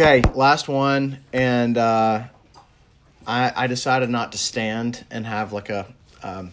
Okay, 0.00 0.22
last 0.32 0.68
one, 0.68 1.18
and 1.32 1.76
uh, 1.76 2.22
I 3.26 3.52
I 3.56 3.66
decided 3.66 4.08
not 4.08 4.30
to 4.30 4.38
stand 4.38 5.04
and 5.10 5.26
have 5.26 5.52
like 5.52 5.70
a 5.70 5.92
um, 6.22 6.52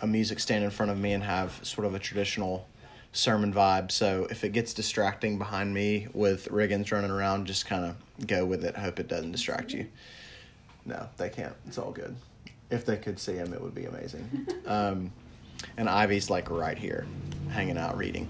a 0.00 0.06
music 0.06 0.38
stand 0.38 0.62
in 0.62 0.70
front 0.70 0.92
of 0.92 0.96
me 0.96 1.12
and 1.12 1.20
have 1.20 1.58
sort 1.64 1.84
of 1.84 1.96
a 1.96 1.98
traditional 1.98 2.68
sermon 3.12 3.52
vibe. 3.52 3.90
So 3.90 4.28
if 4.30 4.44
it 4.44 4.52
gets 4.52 4.72
distracting 4.72 5.36
behind 5.36 5.74
me 5.74 6.06
with 6.14 6.46
Riggins 6.46 6.92
running 6.92 7.10
around, 7.10 7.48
just 7.48 7.66
kind 7.66 7.84
of 7.84 8.28
go 8.28 8.46
with 8.46 8.64
it. 8.64 8.76
Hope 8.76 9.00
it 9.00 9.08
doesn't 9.08 9.32
distract 9.32 9.72
you. 9.72 9.88
No, 10.86 11.08
they 11.16 11.28
can't. 11.28 11.56
It's 11.66 11.76
all 11.76 11.90
good. 11.90 12.14
If 12.70 12.86
they 12.86 12.98
could 12.98 13.18
see 13.18 13.34
him, 13.34 13.52
it 13.52 13.60
would 13.60 13.74
be 13.74 13.86
amazing. 13.86 14.46
Um, 14.66 15.12
and 15.76 15.88
Ivy's 15.88 16.30
like 16.30 16.48
right 16.48 16.78
here, 16.78 17.04
hanging 17.50 17.76
out 17.76 17.96
reading. 17.98 18.28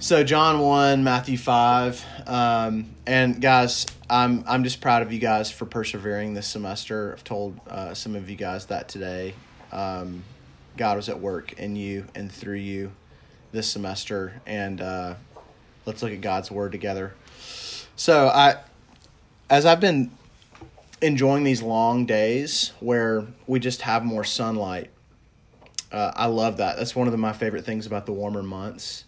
So 0.00 0.22
John 0.22 0.60
one, 0.60 1.02
Matthew 1.02 1.36
five, 1.36 2.04
um, 2.28 2.88
and 3.04 3.42
guys, 3.42 3.84
I'm 4.08 4.44
I'm 4.46 4.62
just 4.62 4.80
proud 4.80 5.02
of 5.02 5.12
you 5.12 5.18
guys 5.18 5.50
for 5.50 5.66
persevering 5.66 6.34
this 6.34 6.46
semester. 6.46 7.14
I've 7.14 7.24
told 7.24 7.58
uh, 7.68 7.94
some 7.94 8.14
of 8.14 8.30
you 8.30 8.36
guys 8.36 8.66
that 8.66 8.88
today. 8.88 9.34
Um, 9.72 10.22
God 10.76 10.96
was 10.96 11.08
at 11.08 11.18
work 11.18 11.54
in 11.54 11.74
you 11.74 12.06
and 12.14 12.30
through 12.30 12.58
you 12.58 12.92
this 13.50 13.68
semester, 13.68 14.40
and 14.46 14.80
uh, 14.80 15.14
let's 15.84 16.00
look 16.00 16.12
at 16.12 16.20
God's 16.20 16.48
word 16.48 16.70
together. 16.70 17.14
So 17.96 18.28
I, 18.28 18.54
as 19.50 19.66
I've 19.66 19.80
been 19.80 20.12
enjoying 21.02 21.42
these 21.42 21.60
long 21.60 22.06
days 22.06 22.72
where 22.78 23.26
we 23.48 23.58
just 23.58 23.82
have 23.82 24.04
more 24.04 24.22
sunlight, 24.22 24.90
uh, 25.90 26.12
I 26.14 26.26
love 26.26 26.58
that. 26.58 26.76
That's 26.76 26.94
one 26.94 27.08
of 27.08 27.12
the, 27.12 27.18
my 27.18 27.32
favorite 27.32 27.64
things 27.64 27.84
about 27.84 28.06
the 28.06 28.12
warmer 28.12 28.44
months. 28.44 29.04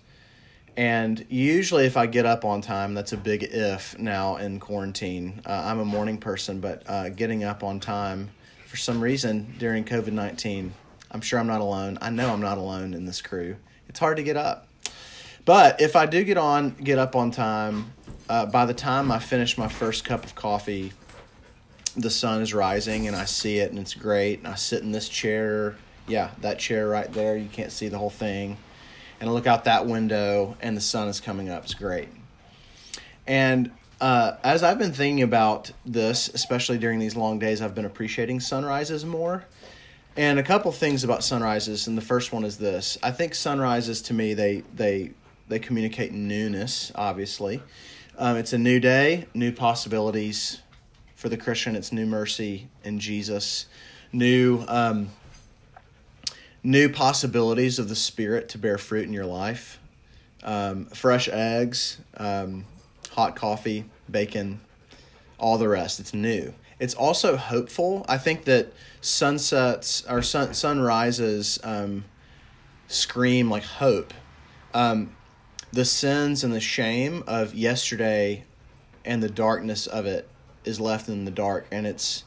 And 0.77 1.27
usually, 1.29 1.85
if 1.85 1.97
I 1.97 2.07
get 2.07 2.27
up 2.27 2.45
on 2.45 2.61
time, 2.61 2.95
that's 2.95 3.13
a 3.13 3.17
big 3.17 3.43
if 3.43 3.99
now 3.99 4.37
in 4.37 4.61
quarantine. 4.61 5.43
Uh, 5.45 5.63
I'm 5.65 5.81
a 5.81 5.85
morning 5.85 6.19
person, 6.19 6.61
but 6.61 6.83
uh, 6.89 7.09
getting 7.11 7.45
up 7.45 7.63
on 7.63 7.81
time 7.81 8.31
for 8.67 8.77
some 8.77 9.01
reason 9.01 9.55
during 9.59 9.85
COVID 9.85 10.13
19, 10.13 10.73
I'm 11.11 11.21
sure 11.21 11.41
I'm 11.41 11.49
not 11.49 11.61
alone. 11.61 11.99
I 12.01 12.11
know 12.11 12.33
I'm 12.33 12.41
not 12.41 12.57
alone 12.57 12.95
in 12.95 13.05
this 13.05 13.21
crew. 13.21 13.57
It's 13.89 13.99
hard 13.99 14.17
to 14.19 14.23
get 14.23 14.37
up. 14.37 14.69
But 15.45 15.81
if 15.81 15.97
I 15.97 16.07
do 16.07 16.23
get 16.23 16.39
on, 16.39 16.71
get 16.71 16.99
up 16.99 17.17
on 17.17 17.31
time, 17.33 17.93
uh, 18.29 18.47
by 18.47 18.67
the 18.67 18.75
time 18.75 19.11
I 19.11 19.19
finish 19.19 19.59
my 19.59 19.69
first 19.69 20.05
cup 20.05 20.25
of 20.25 20.35
coffee, 20.35 20.93
the 21.97 22.11
sun 22.11 22.43
is 22.43 22.55
rising 22.55 23.09
and 23.09 23.17
I 23.17 23.25
see 23.25 23.59
it 23.59 23.71
and 23.71 23.79
it's 23.79 23.95
great. 23.95 24.39
And 24.39 24.47
I 24.47 24.55
sit 24.55 24.83
in 24.83 24.93
this 24.93 25.09
chair. 25.09 25.77
Yeah, 26.07 26.31
that 26.41 26.59
chair 26.59 26.89
right 26.89 27.13
there. 27.13 27.37
You 27.37 27.49
can't 27.49 27.73
see 27.73 27.89
the 27.89 27.99
whole 27.99 28.11
thing 28.11 28.57
and 29.21 29.29
I 29.29 29.33
look 29.33 29.47
out 29.47 29.65
that 29.65 29.87
window 29.87 30.57
and 30.61 30.77
the 30.77 30.81
sun 30.81 31.09
is 31.09 31.21
coming 31.21 31.51
up. 31.51 31.65
It's 31.65 31.75
great. 31.75 32.09
And 33.27 33.71
uh, 34.01 34.33
as 34.43 34.63
I've 34.63 34.79
been 34.79 34.93
thinking 34.93 35.23
about 35.23 35.71
this, 35.85 36.29
especially 36.33 36.79
during 36.79 36.99
these 36.99 37.17
long 37.17 37.39
days, 37.39 37.61
I've 37.61 37.75
been 37.75 37.85
appreciating 37.85 38.41
sunrises 38.41 39.05
more. 39.05 39.45
And 40.17 40.39
a 40.39 40.43
couple 40.43 40.73
things 40.73 41.05
about 41.05 41.23
sunrises, 41.23 41.87
and 41.87 41.97
the 41.97 42.03
first 42.03 42.33
one 42.33 42.45
is 42.45 42.59
this: 42.59 42.99
I 43.01 43.13
think 43.13 43.33
sunrises 43.35 44.03
to 44.03 44.15
me 44.15 44.35
they 44.35 44.65
they 44.75 45.13
they 45.49 45.61
communicate 45.61 46.13
newness. 46.13 46.91
Obviously, 46.97 47.63
um, 48.19 48.37
it's 48.37 48.53
a 48.53 48.59
new 48.59 48.81
day, 48.81 49.27
new 49.35 49.53
possibilities 49.53 50.61
for 51.15 51.29
the 51.29 51.37
Christian. 51.37 51.77
It's 51.77 51.93
new 51.93 52.07
mercy 52.07 52.69
in 52.83 52.99
Jesus, 52.99 53.67
new 54.13 54.65
um, 54.67 55.11
new 56.63 56.89
possibilities 56.89 57.79
of 57.79 57.89
the 57.89 57.97
Spirit 57.97 58.49
to 58.51 58.59
bear 58.59 58.79
fruit 58.79 59.07
in 59.07 59.13
your 59.13 59.27
life. 59.27 59.79
Um, 60.43 60.87
fresh 60.87 61.29
eggs, 61.29 62.01
um, 62.17 62.65
hot 63.11 63.37
coffee, 63.37 63.85
bacon, 64.11 64.61
all 65.39 65.59
the 65.59 65.69
rest. 65.69 66.01
It's 66.01 66.15
new. 66.15 66.55
It's 66.79 66.95
also 66.95 67.37
hopeful. 67.37 68.07
I 68.09 68.17
think 68.17 68.45
that 68.45 68.73
sunsets 69.01 70.05
or 70.09 70.23
sun, 70.23 70.55
sunrises 70.55 71.59
um, 71.63 72.05
scream 72.89 73.51
like 73.51 73.65
hope. 73.65 74.15
Um, 74.73 75.15
the 75.73 75.85
sins 75.85 76.43
and 76.43 76.53
the 76.53 76.61
shame 76.61 77.23
of 77.27 77.55
yesterday 77.55 78.45
and 79.05 79.23
the 79.23 79.29
darkness 79.31 79.87
of 79.87 80.07
it 80.07 80.29
is 80.65 80.81
left 80.81 81.09
in 81.09 81.25
the 81.25 81.31
dark, 81.31 81.67
and 81.71 81.87
it's 81.87 82.25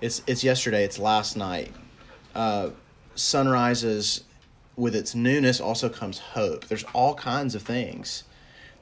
it's 0.00 0.22
it's 0.26 0.44
yesterday. 0.44 0.84
It's 0.84 0.98
last 0.98 1.36
night. 1.36 1.72
Uh, 2.34 2.70
sunrises 3.14 4.24
with 4.76 4.94
its 4.94 5.14
newness 5.14 5.60
also 5.60 5.88
comes 5.88 6.18
hope. 6.18 6.66
There's 6.66 6.84
all 6.92 7.14
kinds 7.14 7.54
of 7.54 7.62
things 7.62 8.24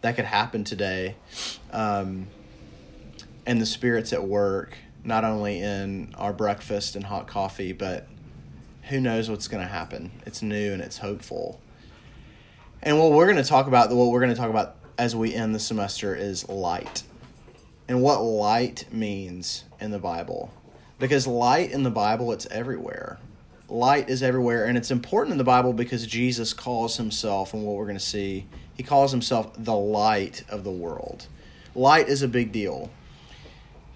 that 0.00 0.16
could 0.16 0.24
happen 0.24 0.64
today. 0.64 1.16
Um, 1.72 2.28
and 3.46 3.60
the 3.60 3.66
Spirit's 3.66 4.12
at 4.12 4.24
work, 4.24 4.76
not 5.04 5.24
only 5.24 5.60
in 5.60 6.14
our 6.16 6.32
breakfast 6.32 6.96
and 6.96 7.04
hot 7.04 7.26
coffee, 7.26 7.72
but 7.72 8.06
who 8.88 9.00
knows 9.00 9.30
what's 9.30 9.48
going 9.48 9.62
to 9.62 9.72
happen. 9.72 10.10
It's 10.26 10.42
new 10.42 10.72
and 10.72 10.82
it's 10.82 10.98
hopeful. 10.98 11.60
And 12.82 12.98
what 12.98 13.12
we're 13.12 13.26
going 13.26 13.42
to 13.42 13.48
talk 13.48 13.66
about, 13.66 13.90
what 13.90 14.10
we're 14.10 14.20
going 14.20 14.34
to 14.34 14.36
talk 14.36 14.50
about 14.50 14.76
as 14.98 15.14
we 15.14 15.34
end 15.34 15.54
the 15.54 15.60
semester 15.60 16.14
is 16.14 16.48
light. 16.48 17.02
And 17.88 18.02
what 18.02 18.22
light 18.22 18.86
means 18.92 19.64
in 19.80 19.90
the 19.90 19.98
Bible. 19.98 20.52
Because 20.98 21.26
light 21.26 21.70
in 21.70 21.82
the 21.82 21.90
Bible, 21.90 22.32
it's 22.32 22.46
everywhere 22.46 23.18
light 23.72 24.08
is 24.10 24.22
everywhere 24.22 24.66
and 24.66 24.76
it's 24.76 24.90
important 24.90 25.32
in 25.32 25.38
the 25.38 25.44
bible 25.44 25.72
because 25.72 26.06
jesus 26.06 26.52
calls 26.52 26.96
himself 26.96 27.54
and 27.54 27.64
what 27.64 27.74
we're 27.74 27.86
going 27.86 27.96
to 27.96 28.00
see 28.00 28.46
he 28.74 28.82
calls 28.82 29.12
himself 29.12 29.52
the 29.56 29.74
light 29.76 30.44
of 30.48 30.64
the 30.64 30.70
world. 30.70 31.26
Light 31.74 32.08
is 32.08 32.22
a 32.22 32.28
big 32.28 32.52
deal. 32.52 32.90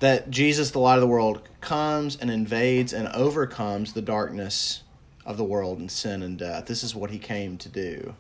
That 0.00 0.30
jesus 0.30 0.70
the 0.70 0.78
light 0.78 0.96
of 0.96 1.00
the 1.00 1.06
world 1.06 1.48
comes 1.60 2.16
and 2.16 2.30
invades 2.30 2.92
and 2.92 3.08
overcomes 3.08 3.94
the 3.94 4.02
darkness 4.02 4.82
of 5.24 5.36
the 5.36 5.44
world 5.44 5.78
and 5.78 5.90
sin 5.90 6.22
and 6.22 6.38
death. 6.38 6.66
This 6.66 6.84
is 6.84 6.94
what 6.94 7.10
he 7.10 7.18
came 7.18 7.58
to 7.58 7.68
do. 7.68 8.14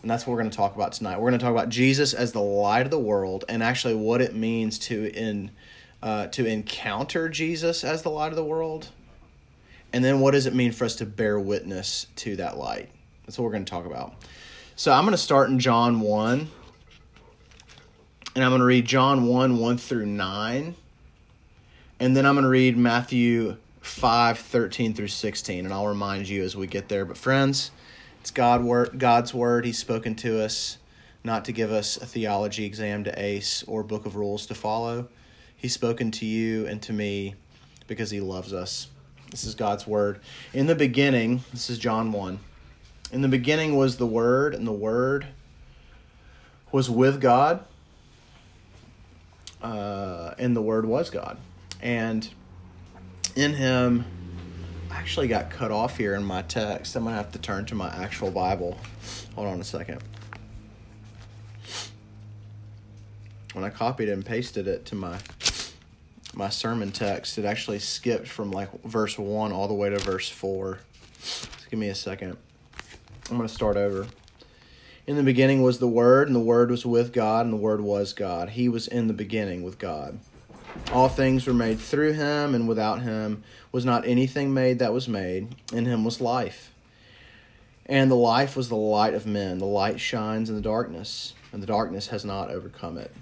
And 0.00 0.10
that's 0.10 0.26
what 0.26 0.32
we're 0.32 0.40
going 0.40 0.50
to 0.50 0.56
talk 0.56 0.74
about 0.74 0.92
tonight. 0.92 1.16
We're 1.16 1.28
going 1.28 1.38
to 1.38 1.44
talk 1.44 1.52
about 1.52 1.68
jesus 1.68 2.14
as 2.14 2.32
the 2.32 2.40
light 2.40 2.86
of 2.86 2.90
the 2.90 2.98
world 2.98 3.44
and 3.48 3.62
actually 3.62 3.96
what 3.96 4.22
it 4.22 4.34
means 4.34 4.78
to 4.80 5.12
in 5.12 5.50
uh, 6.02 6.28
to 6.28 6.46
encounter 6.46 7.28
jesus 7.28 7.84
as 7.84 8.02
the 8.02 8.08
light 8.08 8.32
of 8.32 8.36
the 8.36 8.44
world 8.44 8.88
and 9.92 10.04
then 10.04 10.20
what 10.20 10.32
does 10.32 10.46
it 10.46 10.54
mean 10.54 10.72
for 10.72 10.84
us 10.84 10.96
to 10.96 11.06
bear 11.06 11.38
witness 11.38 12.06
to 12.16 12.36
that 12.36 12.56
light? 12.58 12.90
That's 13.24 13.38
what 13.38 13.44
we're 13.44 13.52
going 13.52 13.64
to 13.64 13.70
talk 13.70 13.86
about. 13.86 14.14
So 14.76 14.92
I'm 14.92 15.04
going 15.04 15.12
to 15.12 15.18
start 15.18 15.50
in 15.50 15.58
John 15.58 16.00
1. 16.00 16.48
And 18.34 18.44
I'm 18.44 18.50
going 18.50 18.60
to 18.60 18.66
read 18.66 18.84
John 18.84 19.26
1 19.26 19.58
1 19.58 19.78
through 19.78 20.06
9. 20.06 20.74
And 21.98 22.16
then 22.16 22.24
I'm 22.24 22.34
going 22.34 22.44
to 22.44 22.50
read 22.50 22.76
Matthew 22.76 23.56
5 23.80 24.38
13 24.38 24.94
through 24.94 25.08
16. 25.08 25.64
And 25.64 25.74
I'll 25.74 25.86
remind 25.86 26.28
you 26.28 26.44
as 26.44 26.56
we 26.56 26.66
get 26.66 26.88
there. 26.88 27.04
But 27.04 27.16
friends, 27.16 27.72
it's 28.20 28.30
God 28.30 28.62
word, 28.62 28.98
God's 28.98 29.34
word. 29.34 29.64
He's 29.64 29.78
spoken 29.78 30.14
to 30.16 30.42
us 30.42 30.78
not 31.24 31.44
to 31.46 31.52
give 31.52 31.70
us 31.70 31.96
a 31.96 32.06
theology 32.06 32.64
exam 32.64 33.04
to 33.04 33.22
ace 33.22 33.62
or 33.64 33.82
book 33.82 34.06
of 34.06 34.16
rules 34.16 34.46
to 34.46 34.54
follow. 34.54 35.08
He's 35.56 35.74
spoken 35.74 36.10
to 36.12 36.24
you 36.24 36.66
and 36.66 36.80
to 36.82 36.92
me 36.92 37.34
because 37.86 38.10
he 38.10 38.20
loves 38.20 38.52
us. 38.52 38.88
This 39.30 39.44
is 39.44 39.54
God's 39.54 39.86
word. 39.86 40.20
In 40.52 40.66
the 40.66 40.74
beginning, 40.74 41.44
this 41.52 41.70
is 41.70 41.78
John 41.78 42.10
1. 42.10 42.40
In 43.12 43.22
the 43.22 43.28
beginning 43.28 43.76
was 43.76 43.96
the 43.96 44.06
Word, 44.06 44.54
and 44.54 44.66
the 44.66 44.72
Word 44.72 45.26
was 46.72 46.90
with 46.90 47.20
God, 47.20 47.64
uh, 49.62 50.34
and 50.38 50.56
the 50.56 50.62
Word 50.62 50.86
was 50.86 51.10
God. 51.10 51.38
And 51.80 52.28
in 53.36 53.54
Him, 53.54 54.04
I 54.90 54.96
actually 54.96 55.28
got 55.28 55.50
cut 55.50 55.70
off 55.70 55.96
here 55.96 56.14
in 56.14 56.24
my 56.24 56.42
text. 56.42 56.96
I'm 56.96 57.04
going 57.04 57.14
to 57.14 57.22
have 57.22 57.32
to 57.32 57.38
turn 57.38 57.66
to 57.66 57.74
my 57.74 57.88
actual 57.88 58.30
Bible. 58.30 58.78
Hold 59.34 59.48
on 59.48 59.60
a 59.60 59.64
second. 59.64 60.00
When 63.52 63.64
I 63.64 63.70
copied 63.70 64.08
and 64.08 64.24
pasted 64.24 64.68
it 64.68 64.86
to 64.86 64.94
my 64.94 65.18
my 66.34 66.48
sermon 66.48 66.92
text, 66.92 67.38
it 67.38 67.44
actually 67.44 67.78
skipped 67.78 68.28
from 68.28 68.50
like 68.50 68.82
verse 68.84 69.18
1 69.18 69.52
all 69.52 69.68
the 69.68 69.74
way 69.74 69.90
to 69.90 69.98
verse 69.98 70.28
4. 70.28 70.78
Just 71.20 71.70
give 71.70 71.78
me 71.78 71.88
a 71.88 71.94
second. 71.94 72.36
I'm 73.30 73.36
going 73.36 73.48
to 73.48 73.54
start 73.54 73.76
over. 73.76 74.06
In 75.06 75.16
the 75.16 75.22
beginning 75.22 75.62
was 75.62 75.78
the 75.78 75.88
Word, 75.88 76.28
and 76.28 76.36
the 76.36 76.40
Word 76.40 76.70
was 76.70 76.86
with 76.86 77.12
God, 77.12 77.44
and 77.44 77.52
the 77.52 77.58
Word 77.58 77.80
was 77.80 78.12
God. 78.12 78.50
He 78.50 78.68
was 78.68 78.86
in 78.86 79.08
the 79.08 79.12
beginning 79.12 79.62
with 79.62 79.78
God. 79.78 80.18
All 80.92 81.08
things 81.08 81.46
were 81.46 81.54
made 81.54 81.80
through 81.80 82.12
him, 82.12 82.54
and 82.54 82.68
without 82.68 83.02
him 83.02 83.42
was 83.72 83.84
not 83.84 84.06
anything 84.06 84.54
made 84.54 84.78
that 84.78 84.92
was 84.92 85.08
made. 85.08 85.54
In 85.72 85.84
him 85.84 86.04
was 86.04 86.20
life. 86.20 86.72
And 87.86 88.10
the 88.10 88.16
life 88.16 88.56
was 88.56 88.68
the 88.68 88.76
light 88.76 89.14
of 89.14 89.26
men. 89.26 89.58
The 89.58 89.64
light 89.64 89.98
shines 89.98 90.48
in 90.48 90.54
the 90.54 90.62
darkness, 90.62 91.34
and 91.52 91.62
the 91.62 91.66
darkness 91.66 92.08
has 92.08 92.24
not 92.24 92.50
overcome 92.50 92.98
it. 92.98 93.12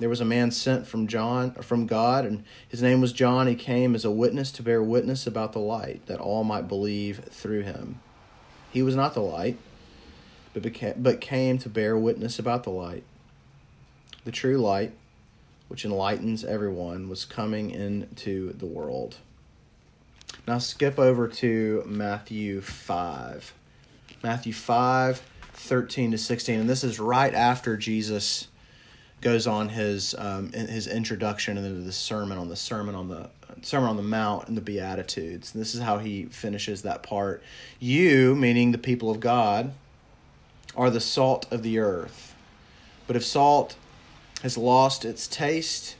There 0.00 0.08
was 0.08 0.20
a 0.20 0.24
man 0.24 0.50
sent 0.50 0.86
from 0.86 1.06
John 1.06 1.52
from 1.52 1.86
God, 1.86 2.24
and 2.24 2.44
his 2.68 2.82
name 2.82 3.00
was 3.00 3.12
John. 3.12 3.46
He 3.46 3.54
came 3.54 3.94
as 3.94 4.04
a 4.04 4.10
witness 4.10 4.50
to 4.52 4.62
bear 4.62 4.82
witness 4.82 5.26
about 5.26 5.52
the 5.52 5.60
light, 5.60 6.04
that 6.06 6.20
all 6.20 6.42
might 6.42 6.68
believe 6.68 7.24
through 7.30 7.62
him. 7.62 8.00
He 8.70 8.82
was 8.82 8.96
not 8.96 9.14
the 9.14 9.20
light, 9.20 9.56
but 10.52 10.62
became, 10.62 10.94
but 10.96 11.20
came 11.20 11.58
to 11.58 11.68
bear 11.68 11.96
witness 11.96 12.38
about 12.38 12.64
the 12.64 12.70
light. 12.70 13.04
The 14.24 14.32
true 14.32 14.56
light, 14.56 14.92
which 15.68 15.84
enlightens 15.84 16.44
everyone, 16.44 17.08
was 17.08 17.24
coming 17.24 17.70
into 17.70 18.52
the 18.54 18.66
world. 18.66 19.18
Now 20.46 20.58
skip 20.58 20.98
over 20.98 21.28
to 21.28 21.84
Matthew 21.86 22.60
5. 22.60 23.54
Matthew 24.22 24.52
5, 24.52 25.22
13 25.52 26.10
to 26.10 26.18
16. 26.18 26.60
And 26.60 26.68
this 26.68 26.82
is 26.82 26.98
right 26.98 27.32
after 27.32 27.76
Jesus 27.76 28.48
goes 29.24 29.46
on 29.46 29.70
his 29.70 30.14
um, 30.16 30.52
his 30.52 30.86
introduction 30.86 31.56
into 31.56 31.70
the 31.70 31.92
sermon 31.92 32.38
on 32.38 32.48
the 32.48 32.56
sermon 32.56 32.94
on 32.94 33.08
the 33.08 33.28
sermon 33.62 33.88
on 33.88 33.96
the 33.96 34.02
mount 34.02 34.46
and 34.46 34.56
the 34.56 34.60
beatitudes. 34.60 35.52
And 35.52 35.60
this 35.60 35.74
is 35.74 35.80
how 35.80 35.98
he 35.98 36.26
finishes 36.26 36.82
that 36.82 37.02
part. 37.02 37.42
You 37.80 38.36
meaning 38.36 38.70
the 38.70 38.78
people 38.78 39.10
of 39.10 39.18
god 39.18 39.72
are 40.76 40.90
the 40.90 41.00
salt 41.00 41.50
of 41.50 41.62
the 41.62 41.78
earth. 41.78 42.34
But 43.06 43.16
if 43.16 43.24
salt 43.24 43.76
has 44.42 44.58
lost 44.58 45.04
its 45.04 45.26
taste 45.26 45.96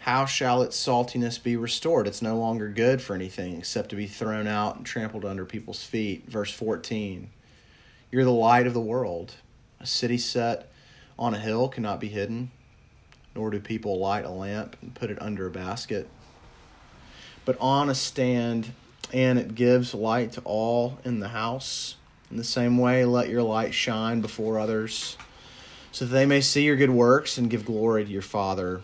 how 0.00 0.26
shall 0.26 0.60
its 0.60 0.76
saltiness 0.76 1.42
be 1.42 1.56
restored? 1.56 2.06
It's 2.06 2.20
no 2.20 2.36
longer 2.36 2.68
good 2.68 3.00
for 3.00 3.14
anything 3.14 3.56
except 3.56 3.88
to 3.88 3.96
be 3.96 4.06
thrown 4.06 4.46
out 4.46 4.76
and 4.76 4.84
trampled 4.84 5.24
under 5.24 5.46
people's 5.46 5.82
feet. 5.82 6.26
Verse 6.26 6.52
14 6.52 7.30
you're 8.10 8.24
the 8.24 8.30
light 8.30 8.66
of 8.66 8.74
the 8.74 8.80
world. 8.80 9.34
A 9.80 9.86
city 9.86 10.18
set 10.18 10.70
on 11.18 11.34
a 11.34 11.38
hill 11.38 11.68
cannot 11.68 11.98
be 12.00 12.08
hidden 12.08 12.50
nor 13.34 13.50
do 13.50 13.60
people 13.60 13.98
light 13.98 14.24
a 14.24 14.30
lamp 14.30 14.76
and 14.80 14.94
put 14.94 15.10
it 15.10 15.20
under 15.20 15.46
a 15.46 15.50
basket, 15.50 16.08
but 17.44 17.56
on 17.60 17.90
a 17.90 17.94
stand, 17.94 18.72
and 19.12 19.38
it 19.38 19.54
gives 19.54 19.94
light 19.94 20.32
to 20.32 20.40
all 20.44 20.98
in 21.04 21.20
the 21.20 21.28
house. 21.28 21.96
In 22.30 22.36
the 22.36 22.44
same 22.44 22.78
way, 22.78 23.04
let 23.04 23.28
your 23.28 23.42
light 23.42 23.74
shine 23.74 24.20
before 24.20 24.58
others, 24.58 25.16
so 25.92 26.04
that 26.04 26.12
they 26.12 26.26
may 26.26 26.40
see 26.40 26.62
your 26.62 26.76
good 26.76 26.90
works 26.90 27.38
and 27.38 27.50
give 27.50 27.64
glory 27.64 28.04
to 28.04 28.10
your 28.10 28.22
Father 28.22 28.80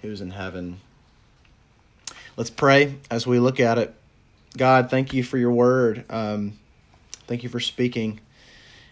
who 0.00 0.08
is 0.08 0.20
in 0.20 0.30
heaven. 0.30 0.80
Let's 2.36 2.50
pray 2.50 2.96
as 3.10 3.26
we 3.26 3.38
look 3.38 3.60
at 3.60 3.78
it. 3.78 3.94
God, 4.56 4.90
thank 4.90 5.12
you 5.12 5.22
for 5.22 5.38
your 5.38 5.52
word. 5.52 6.04
Um, 6.10 6.58
thank 7.26 7.42
you 7.42 7.48
for 7.48 7.60
speaking. 7.60 8.20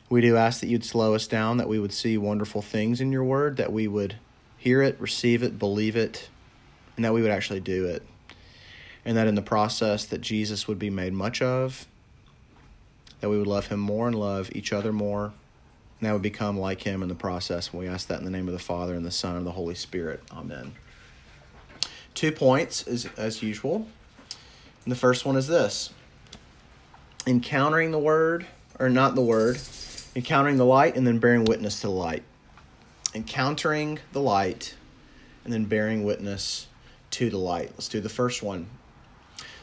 We 0.08 0.20
do 0.20 0.36
ask 0.36 0.60
that 0.60 0.68
you'd 0.68 0.84
slow 0.84 1.14
us 1.14 1.26
down, 1.26 1.56
that 1.56 1.68
we 1.68 1.78
would 1.78 1.92
see 1.92 2.18
wonderful 2.18 2.62
things 2.62 3.00
in 3.00 3.12
your 3.12 3.24
word, 3.24 3.56
that 3.56 3.72
we 3.72 3.88
would 3.88 4.16
hear 4.60 4.82
it, 4.82 5.00
receive 5.00 5.42
it, 5.42 5.58
believe 5.58 5.96
it, 5.96 6.28
and 6.94 7.04
that 7.04 7.14
we 7.14 7.22
would 7.22 7.30
actually 7.30 7.60
do 7.60 7.86
it. 7.86 8.02
And 9.06 9.16
that 9.16 9.26
in 9.26 9.34
the 9.34 9.42
process 9.42 10.04
that 10.04 10.20
Jesus 10.20 10.68
would 10.68 10.78
be 10.78 10.90
made 10.90 11.14
much 11.14 11.40
of, 11.40 11.86
that 13.20 13.30
we 13.30 13.38
would 13.38 13.46
love 13.46 13.68
him 13.68 13.80
more 13.80 14.06
and 14.06 14.14
love 14.14 14.50
each 14.52 14.74
other 14.74 14.92
more, 14.92 15.24
and 15.24 16.08
that 16.08 16.12
would 16.12 16.20
become 16.20 16.58
like 16.58 16.82
him 16.82 17.02
in 17.02 17.08
the 17.08 17.14
process. 17.14 17.70
And 17.70 17.80
we 17.80 17.88
ask 17.88 18.08
that 18.08 18.18
in 18.18 18.24
the 18.26 18.30
name 18.30 18.48
of 18.48 18.52
the 18.52 18.58
Father 18.58 18.94
and 18.94 19.04
the 19.04 19.10
Son 19.10 19.34
and 19.34 19.46
the 19.46 19.52
Holy 19.52 19.74
Spirit. 19.74 20.22
Amen. 20.30 20.72
Two 22.12 22.30
points 22.30 22.86
as, 22.86 23.08
as 23.16 23.42
usual. 23.42 23.88
And 24.84 24.92
the 24.92 24.96
first 24.96 25.24
one 25.24 25.36
is 25.36 25.46
this 25.46 25.90
encountering 27.26 27.92
the 27.92 27.98
word, 27.98 28.46
or 28.78 28.90
not 28.90 29.14
the 29.14 29.22
word, 29.22 29.58
encountering 30.14 30.58
the 30.58 30.66
light 30.66 30.96
and 30.96 31.06
then 31.06 31.18
bearing 31.18 31.44
witness 31.46 31.80
to 31.80 31.86
the 31.86 31.92
light 31.92 32.24
encountering 33.14 33.98
the 34.12 34.20
light, 34.20 34.74
and 35.44 35.52
then 35.52 35.64
bearing 35.64 36.04
witness 36.04 36.66
to 37.10 37.30
the 37.30 37.38
light. 37.38 37.70
Let's 37.72 37.88
do 37.88 38.00
the 38.00 38.08
first 38.08 38.42
one. 38.42 38.68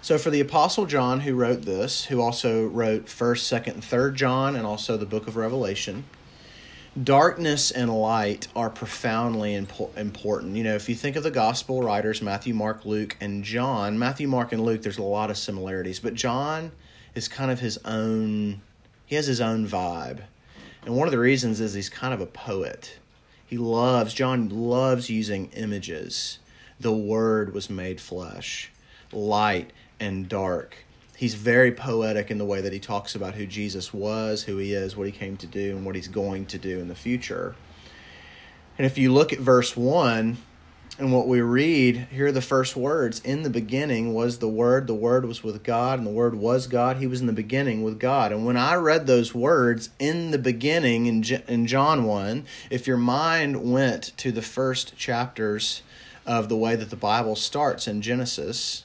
So, 0.01 0.17
for 0.17 0.29
the 0.29 0.41
Apostle 0.41 0.85
John, 0.85 1.21
who 1.21 1.35
wrote 1.35 1.63
this, 1.63 2.05
who 2.05 2.21
also 2.21 2.65
wrote 2.65 3.07
1st, 3.07 3.63
2nd, 3.63 3.73
and 3.73 3.83
3rd 3.83 4.15
John, 4.15 4.55
and 4.55 4.65
also 4.65 4.95
the 4.95 5.05
book 5.05 5.27
of 5.27 5.35
Revelation, 5.35 6.05
darkness 7.03 7.71
and 7.71 7.93
light 7.93 8.47
are 8.55 8.69
profoundly 8.69 9.53
impo- 9.53 9.95
important. 9.97 10.55
You 10.55 10.63
know, 10.63 10.75
if 10.75 10.87
you 10.87 10.95
think 10.95 11.15
of 11.15 11.23
the 11.23 11.31
gospel 11.31 11.81
writers, 11.81 12.21
Matthew, 12.21 12.53
Mark, 12.53 12.85
Luke, 12.85 13.17
and 13.19 13.43
John, 13.43 13.99
Matthew, 13.99 14.27
Mark, 14.27 14.51
and 14.51 14.63
Luke, 14.63 14.81
there's 14.81 14.97
a 14.97 15.03
lot 15.03 15.29
of 15.29 15.37
similarities, 15.37 15.99
but 15.99 16.13
John 16.13 16.71
is 17.15 17.27
kind 17.27 17.51
of 17.51 17.59
his 17.59 17.77
own, 17.85 18.61
he 19.05 19.15
has 19.15 19.27
his 19.27 19.41
own 19.41 19.67
vibe. 19.67 20.21
And 20.85 20.95
one 20.95 21.07
of 21.07 21.11
the 21.11 21.19
reasons 21.19 21.59
is 21.59 21.73
he's 21.73 21.89
kind 21.89 22.13
of 22.13 22.21
a 22.21 22.25
poet. 22.25 22.97
He 23.47 23.57
loves, 23.57 24.13
John 24.13 24.49
loves 24.49 25.09
using 25.09 25.49
images. 25.53 26.39
The 26.79 26.93
Word 26.93 27.53
was 27.53 27.69
made 27.69 28.01
flesh, 28.01 28.71
light 29.11 29.71
and 29.99 30.27
dark. 30.27 30.85
He's 31.15 31.33
very 31.33 31.71
poetic 31.71 32.29
in 32.29 32.37
the 32.37 32.45
way 32.45 32.61
that 32.61 32.73
he 32.73 32.79
talks 32.79 33.15
about 33.15 33.35
who 33.35 33.47
Jesus 33.47 33.93
was, 33.93 34.43
who 34.43 34.57
he 34.57 34.73
is, 34.73 34.95
what 34.95 35.07
he 35.07 35.13
came 35.13 35.37
to 35.37 35.47
do, 35.47 35.75
and 35.77 35.85
what 35.85 35.95
he's 35.95 36.09
going 36.09 36.45
to 36.47 36.57
do 36.57 36.79
in 36.79 36.89
the 36.89 36.93
future. 36.93 37.55
And 38.77 38.85
if 38.85 38.97
you 38.97 39.11
look 39.11 39.33
at 39.33 39.39
verse 39.39 39.75
1, 39.75 40.37
and 40.99 41.13
what 41.13 41.27
we 41.27 41.41
read, 41.41 42.07
here 42.09 42.27
are 42.27 42.31
the 42.31 42.41
first 42.41 42.75
words. 42.75 43.19
In 43.19 43.43
the 43.43 43.51
beginning 43.51 44.15
was 44.15 44.39
the 44.39 44.47
Word, 44.47 44.87
the 44.87 44.95
Word 44.95 45.25
was 45.25 45.43
with 45.43 45.63
God, 45.63 45.99
and 45.99 46.07
the 46.07 46.11
Word 46.11 46.33
was 46.33 46.65
God. 46.65 46.97
He 46.97 47.05
was 47.05 47.21
in 47.21 47.27
the 47.27 47.33
beginning 47.33 47.83
with 47.83 47.99
God. 47.99 48.31
And 48.31 48.45
when 48.45 48.57
I 48.57 48.75
read 48.75 49.05
those 49.05 49.35
words, 49.35 49.91
in 49.99 50.31
the 50.31 50.39
beginning, 50.39 51.05
in, 51.05 51.23
in 51.47 51.67
John 51.67 52.05
1, 52.05 52.45
if 52.71 52.87
your 52.87 52.97
mind 52.97 53.71
went 53.71 54.11
to 54.17 54.31
the 54.31 54.41
first 54.41 54.97
chapters 54.97 55.83
of 56.25 56.49
the 56.49 56.57
way 56.57 56.75
that 56.75 56.89
the 56.89 56.95
Bible 56.95 57.35
starts 57.35 57.87
in 57.87 58.01
Genesis, 58.01 58.83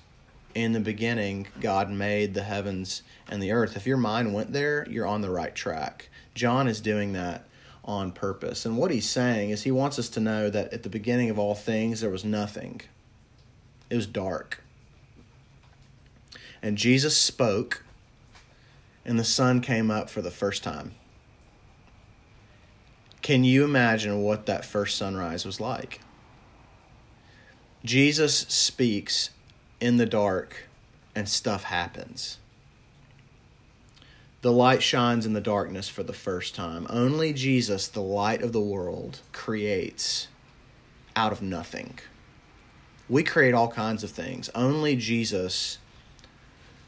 in 0.55 0.73
the 0.73 0.81
beginning, 0.81 1.47
God 1.61 1.91
made 1.91 2.35
the 2.35 2.43
heavens 2.43 3.03
and 3.31 3.43
the 3.43 3.53
earth. 3.53 3.75
If 3.75 3.87
your 3.87 3.97
mind 3.97 4.35
went 4.35 4.53
there, 4.53 4.87
you're 4.91 5.07
on 5.07 5.23
the 5.23 5.31
right 5.31 5.55
track. 5.55 6.11
John 6.35 6.69
is 6.69 6.83
doing 6.83 7.15
that 7.15 7.47
on 7.85 8.13
purpose. 8.13 8.65
And 8.65 8.77
what 8.77 8.91
he's 8.91 9.09
saying 9.09 9.51
is 9.51 9.63
he 9.63 9.73
wants 9.73 9.99
us 9.99 10.09
to 10.11 10.21
know 10.21 10.51
that 10.51 10.73
at 10.73 10.83
the 10.83 10.89
beginning 10.89 11.31
of 11.31 11.39
all 11.39 11.55
things, 11.55 12.01
there 12.01 12.11
was 12.11 12.25
nothing, 12.25 12.81
it 13.91 13.97
was 13.97 14.07
dark. 14.07 14.63
And 16.63 16.79
Jesus 16.79 17.17
spoke, 17.17 17.85
and 19.05 19.19
the 19.19 19.25
sun 19.25 19.61
came 19.61 19.91
up 19.91 20.09
for 20.09 20.23
the 20.23 20.31
first 20.31 20.63
time. 20.63 20.95
Can 23.21 23.45
you 23.45 23.65
imagine 23.65 24.23
what 24.23 24.47
that 24.47 24.65
first 24.65 24.97
sunrise 24.97 25.45
was 25.45 25.61
like? 25.61 26.01
Jesus 27.85 28.39
speaks 28.49 29.31
in 29.81 29.97
the 29.97 30.07
dark, 30.07 30.69
and 31.15 31.29
stuff 31.29 31.65
happens. 31.65 32.39
The 34.43 34.53
light 34.53 34.83
shines 34.83 35.25
in 35.25 35.35
the 35.35 35.41
darkness 35.41 35.89
for 35.89 36.03
the 36.03 36.13
first 36.13 36.57
time. 36.57 36.85
Only 36.91 37.33
Jesus, 37.33 37.87
the 37.87 38.03
light 38.03 38.43
of 38.43 38.53
the 38.53 38.61
world, 38.61 39.21
creates 39.31 40.27
out 41.15 41.31
of 41.31 41.41
nothing. 41.41 42.01
We 43.09 43.23
create 43.23 43.55
all 43.55 43.69
kinds 43.69 44.03
of 44.03 44.11
things. 44.11 44.51
Only 44.53 44.97
Jesus, 44.97 45.79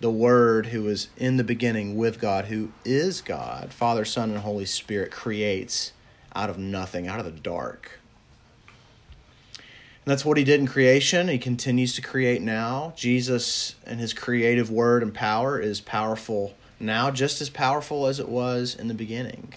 the 0.01 0.11
Word 0.11 0.67
who 0.67 0.89
is 0.89 1.11
in 1.17 1.37
the 1.37 1.45
beginning 1.45 1.97
with 1.97 2.21
God, 2.21 2.47
who 2.47 2.73
is 2.85 3.21
God, 3.21 3.73
Father, 3.73 4.05
Son, 4.05 4.31
and 4.31 4.41
Holy 4.41 4.67
Spirit, 4.67 5.13
creates 5.13 5.93
out 6.35 6.51
of 6.51 6.59
nothing, 6.59 7.07
out 7.07 7.21
of 7.21 7.25
the 7.25 7.31
dark. 7.31 8.01
And 9.57 10.11
that's 10.11 10.25
what 10.25 10.39
he 10.39 10.45
did 10.45 10.59
in 10.59 10.67
creation. 10.67 11.29
He 11.29 11.39
continues 11.39 11.95
to 11.95 12.03
create 12.03 12.43
now. 12.43 12.95
Jesus 12.97 13.77
and 13.87 14.01
his 14.01 14.13
creative 14.13 14.73
word 14.73 15.05
and 15.05 15.15
power 15.15 15.61
is 15.61 15.81
powerful 15.81 16.55
now 16.85 17.11
just 17.11 17.41
as 17.41 17.51
powerful 17.51 18.07
as 18.07 18.21
it 18.21 18.29
was 18.29 18.75
in 18.75 18.89
the 18.89 18.95
beginning. 18.95 19.55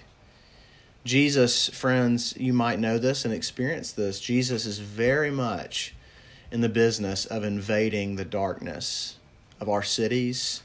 Jesus, 1.04 1.70
friends, 1.70 2.36
you 2.38 2.52
might 2.52 2.80
know 2.80 2.98
this 2.98 3.24
and 3.24 3.34
experience 3.34 3.92
this. 3.92 4.20
Jesus 4.20 4.66
is 4.66 4.80
very 4.80 5.32
much 5.32 5.96
in 6.52 6.62
the 6.62 6.70
business 6.70 7.26
of 7.26 7.44
invading 7.44 8.16
the 8.16 8.26
darkness 8.26 9.18
of 9.60 9.70
our 9.70 9.84
cities, 9.84 10.64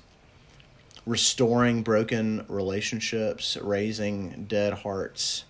restoring 1.07 1.83
broken 1.83 2.45
relationships, 2.49 3.57
raising 3.61 4.45
dead 4.49 4.73
hearts 4.73 5.45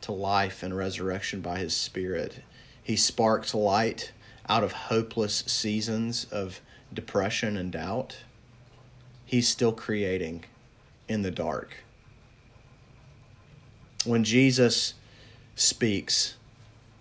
to 0.00 0.12
life 0.12 0.62
and 0.62 0.76
resurrection 0.76 1.40
by 1.40 1.58
his 1.58 1.76
Spirit. 1.76 2.42
He 2.82 2.96
sparks 2.96 3.54
light 3.54 4.12
out 4.48 4.64
of 4.64 4.72
hopeless 4.72 5.44
seasons 5.46 6.26
of 6.32 6.60
depression 6.92 7.56
and 7.56 7.70
doubt. 7.70 8.18
He's 9.24 9.48
still 9.48 9.72
creating 9.72 10.44
in 11.12 11.22
the 11.22 11.30
dark. 11.30 11.74
When 14.04 14.24
Jesus 14.24 14.94
speaks 15.54 16.36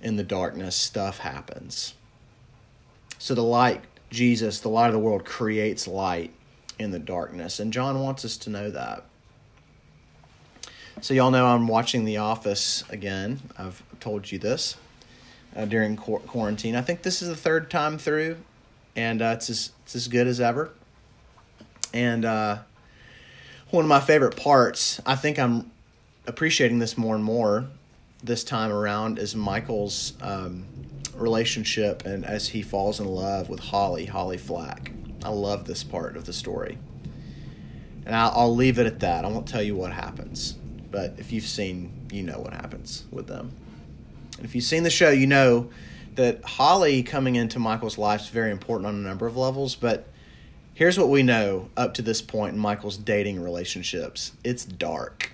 in 0.02 0.18
the 0.18 0.24
darkness, 0.24 0.76
stuff 0.76 1.20
happens. 1.20 1.96
So 3.18 3.34
the 3.34 3.44
light, 3.44 3.82
Jesus, 4.10 4.60
the 4.60 4.70
light 4.70 4.88
of 4.88 4.94
the 4.94 5.00
world, 5.00 5.26
creates 5.26 5.88
light 5.88 6.34
in 6.78 6.92
the 6.92 7.00
darkness. 7.00 7.60
And 7.60 7.72
John 7.72 8.00
wants 8.02 8.26
us 8.26 8.38
to 8.38 8.50
know 8.50 8.70
that. 8.72 9.06
So, 11.00 11.16
y'all 11.16 11.32
know 11.32 11.48
I'm 11.48 11.68
watching 11.68 12.06
The 12.06 12.18
Office 12.18 12.84
again. 12.90 13.40
I've 13.58 13.82
told 14.00 14.32
you 14.32 14.38
this 14.38 14.76
uh, 15.56 15.66
during 15.66 15.96
quarantine. 15.96 16.76
I 16.76 16.82
think 16.82 17.02
this 17.02 17.24
is 17.24 17.30
the 17.30 17.36
third 17.36 17.72
time 17.72 17.98
through, 17.98 18.38
and 18.96 19.20
uh, 19.22 19.34
it's, 19.38 19.50
as, 19.50 19.72
it's 19.84 19.96
as 19.96 20.08
good 20.08 20.28
as 20.28 20.40
ever. 20.40 20.70
And 21.92 22.24
uh, 22.24 22.60
one 23.72 23.86
of 23.86 23.90
my 23.90 24.02
favorite 24.02 24.36
parts. 24.36 25.02
I 25.06 25.16
think 25.16 25.40
I'm 25.40 25.72
appreciating 26.28 26.80
this 26.80 26.98
more 26.98 27.16
and 27.16 27.24
more 27.24 27.66
this 28.24 28.44
time 28.44 28.72
around 28.72 29.18
is 29.18 29.36
Michael's 29.36 30.14
um, 30.22 30.66
relationship 31.16 32.06
and 32.06 32.26
as 32.26 32.48
he 32.50 32.62
falls 32.62 33.00
in 33.00 33.08
love 33.08 33.50
with 33.50 33.60
Holly, 33.60 34.06
Holly 34.06 34.38
Flax. 34.38 34.92
I 35.24 35.30
love 35.30 35.66
this 35.66 35.84
part 35.84 36.18
of 36.18 36.26
the 36.26 36.34
story. 36.34 36.78
And 38.06 38.16
I'll, 38.16 38.32
I'll 38.36 38.56
leave 38.56 38.80
it 38.80 38.88
at 38.88 39.00
that. 39.00 39.26
I 39.26 39.28
won't 39.28 39.48
tell 39.48 39.62
you 39.62 39.76
what 39.76 39.92
happens. 39.92 40.54
But 40.92 41.16
if 41.18 41.32
you've 41.32 41.46
seen, 41.46 42.08
you 42.12 42.24
know 42.24 42.40
what 42.40 42.54
happens 42.54 43.06
with 43.12 43.28
them. 43.28 43.52
And 44.38 44.46
if 44.46 44.56
you've 44.56 44.64
seen 44.64 44.84
the 44.84 44.90
show, 44.90 45.10
you 45.10 45.28
know 45.28 45.70
that 46.16 46.44
Holly 46.44 47.04
coming 47.04 47.36
into 47.36 47.60
Michael's 47.60 47.98
life 47.98 48.22
is 48.22 48.30
very 48.30 48.52
important 48.52 48.88
on 48.88 48.96
a 48.96 49.08
number 49.08 49.28
of 49.28 49.38
levels. 49.38 49.76
But 49.76 50.08
here's 50.82 50.98
what 50.98 51.10
we 51.10 51.22
know 51.22 51.70
up 51.78 51.94
to 51.94 52.02
this 52.02 52.24
point 52.24 52.56
in 52.56 52.60
Michael's 52.60 52.98
dating 52.98 53.40
relationships 53.40 54.32
it's 54.44 54.66
dark. 54.66 55.32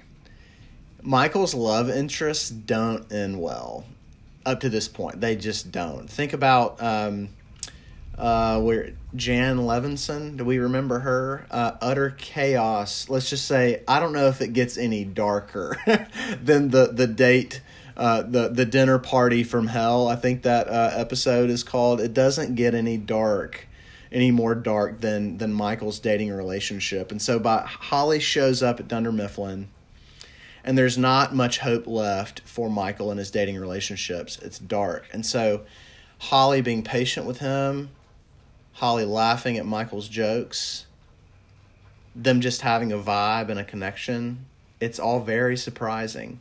Michael's 1.01 1.53
love 1.53 1.89
interests 1.89 2.49
don't 2.49 3.09
end 3.13 3.39
well 3.39 3.85
up 4.45 4.59
to 4.59 4.67
this 4.67 4.89
point. 4.89 5.21
They 5.21 5.37
just 5.37 5.71
don't. 5.71 6.09
Think 6.09 6.33
about 6.33 6.83
um, 6.83 7.29
uh, 8.17 8.59
where 8.59 8.91
Jan 9.15 9.59
Levinson. 9.59 10.35
Do 10.35 10.43
we 10.43 10.57
remember 10.57 10.99
her? 10.99 11.47
Uh, 11.49 11.77
utter 11.79 12.09
chaos. 12.17 13.07
Let's 13.07 13.29
just 13.29 13.47
say 13.47 13.83
I 13.87 14.01
don't 14.01 14.11
know 14.11 14.27
if 14.27 14.41
it 14.41 14.51
gets 14.51 14.77
any 14.77 15.05
darker 15.05 15.77
than 16.43 16.71
the 16.71 16.87
the 16.87 17.07
date. 17.07 17.61
Uh, 17.95 18.21
the 18.21 18.49
the 18.49 18.65
dinner 18.65 18.99
party 18.99 19.45
from 19.45 19.67
hell. 19.67 20.09
I 20.09 20.17
think 20.17 20.41
that 20.41 20.67
uh, 20.67 20.91
episode 20.93 21.49
is 21.49 21.63
called. 21.63 22.01
It 22.01 22.13
doesn't 22.13 22.55
get 22.55 22.75
any 22.75 22.97
dark, 22.97 23.66
any 24.11 24.31
more 24.31 24.55
dark 24.55 25.01
than 25.01 25.37
than 25.37 25.53
Michael's 25.53 25.99
dating 25.99 26.31
relationship. 26.31 27.11
And 27.11 27.21
so, 27.21 27.39
by 27.39 27.61
Holly 27.65 28.19
shows 28.19 28.63
up 28.63 28.79
at 28.79 28.87
Dunder 28.87 29.11
Mifflin, 29.11 29.69
and 30.63 30.77
there's 30.77 30.97
not 30.97 31.35
much 31.35 31.59
hope 31.59 31.87
left 31.87 32.41
for 32.41 32.69
Michael 32.69 33.11
and 33.11 33.19
his 33.19 33.31
dating 33.31 33.57
relationships. 33.57 34.39
It's 34.41 34.59
dark, 34.59 35.05
and 35.11 35.25
so 35.25 35.61
Holly 36.19 36.61
being 36.61 36.83
patient 36.83 37.25
with 37.25 37.39
him, 37.39 37.89
Holly 38.73 39.05
laughing 39.05 39.57
at 39.57 39.65
Michael's 39.65 40.07
jokes, 40.07 40.85
them 42.15 42.41
just 42.41 42.61
having 42.61 42.91
a 42.91 42.97
vibe 42.97 43.49
and 43.49 43.59
a 43.59 43.63
connection. 43.63 44.45
It's 44.79 44.99
all 44.99 45.19
very 45.19 45.57
surprising 45.57 46.39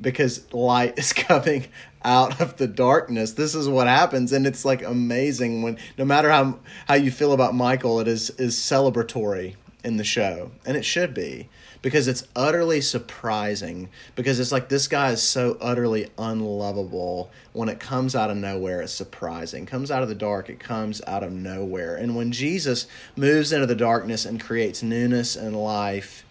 because 0.00 0.52
light 0.52 0.98
is 0.98 1.12
coming 1.12 1.66
out 2.04 2.40
of 2.40 2.56
the 2.56 2.66
darkness. 2.66 3.32
This 3.32 3.54
is 3.54 3.68
what 3.68 3.86
happens, 3.86 4.32
and 4.32 4.46
it's 4.46 4.64
like 4.64 4.82
amazing 4.82 5.62
when 5.62 5.78
no 5.98 6.04
matter 6.04 6.30
how 6.30 6.58
how 6.86 6.94
you 6.94 7.10
feel 7.10 7.32
about 7.32 7.54
Michael, 7.54 8.00
it 8.00 8.08
is 8.08 8.30
is 8.30 8.56
celebratory 8.56 9.56
in 9.84 9.96
the 9.96 10.04
show, 10.04 10.50
and 10.64 10.76
it 10.76 10.84
should 10.84 11.14
be 11.14 11.48
because 11.86 12.08
it's 12.08 12.26
utterly 12.34 12.80
surprising 12.80 13.88
because 14.16 14.40
it's 14.40 14.50
like 14.50 14.68
this 14.68 14.88
guy 14.88 15.12
is 15.12 15.22
so 15.22 15.56
utterly 15.60 16.10
unlovable. 16.18 17.30
When 17.52 17.68
it 17.68 17.78
comes 17.78 18.16
out 18.16 18.28
of 18.28 18.36
nowhere 18.36 18.82
it's 18.82 18.92
surprising. 18.92 19.66
Comes 19.66 19.90
out 19.90 20.02
of 20.02 20.08
the 20.08 20.14
dark 20.16 20.48
it 20.50 20.58
comes 20.58 21.00
out 21.06 21.22
of 21.22 21.30
nowhere. 21.30 21.94
And 21.94 22.16
when 22.16 22.32
jesus 22.32 22.88
moves 23.14 23.52
into 23.52 23.66
the 23.66 23.76
darkness 23.76 24.24
and 24.24 24.40
creates 24.40 24.82
newness 24.82 25.36
and 25.36 25.56
life 25.56 26.25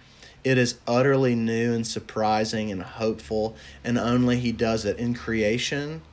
it 0.46 0.60
is 0.60 0.78
utterly 0.88 1.34
new 1.34 1.74
and 1.74 1.86
surprising 1.86 2.72
and 2.72 2.84
hopeful, 2.84 3.56
and 3.84 3.98
only 3.98 4.40
He 4.40 4.52
does 4.52 4.86
it 4.86 4.98
in 5.00 5.16
creation 5.16 6.04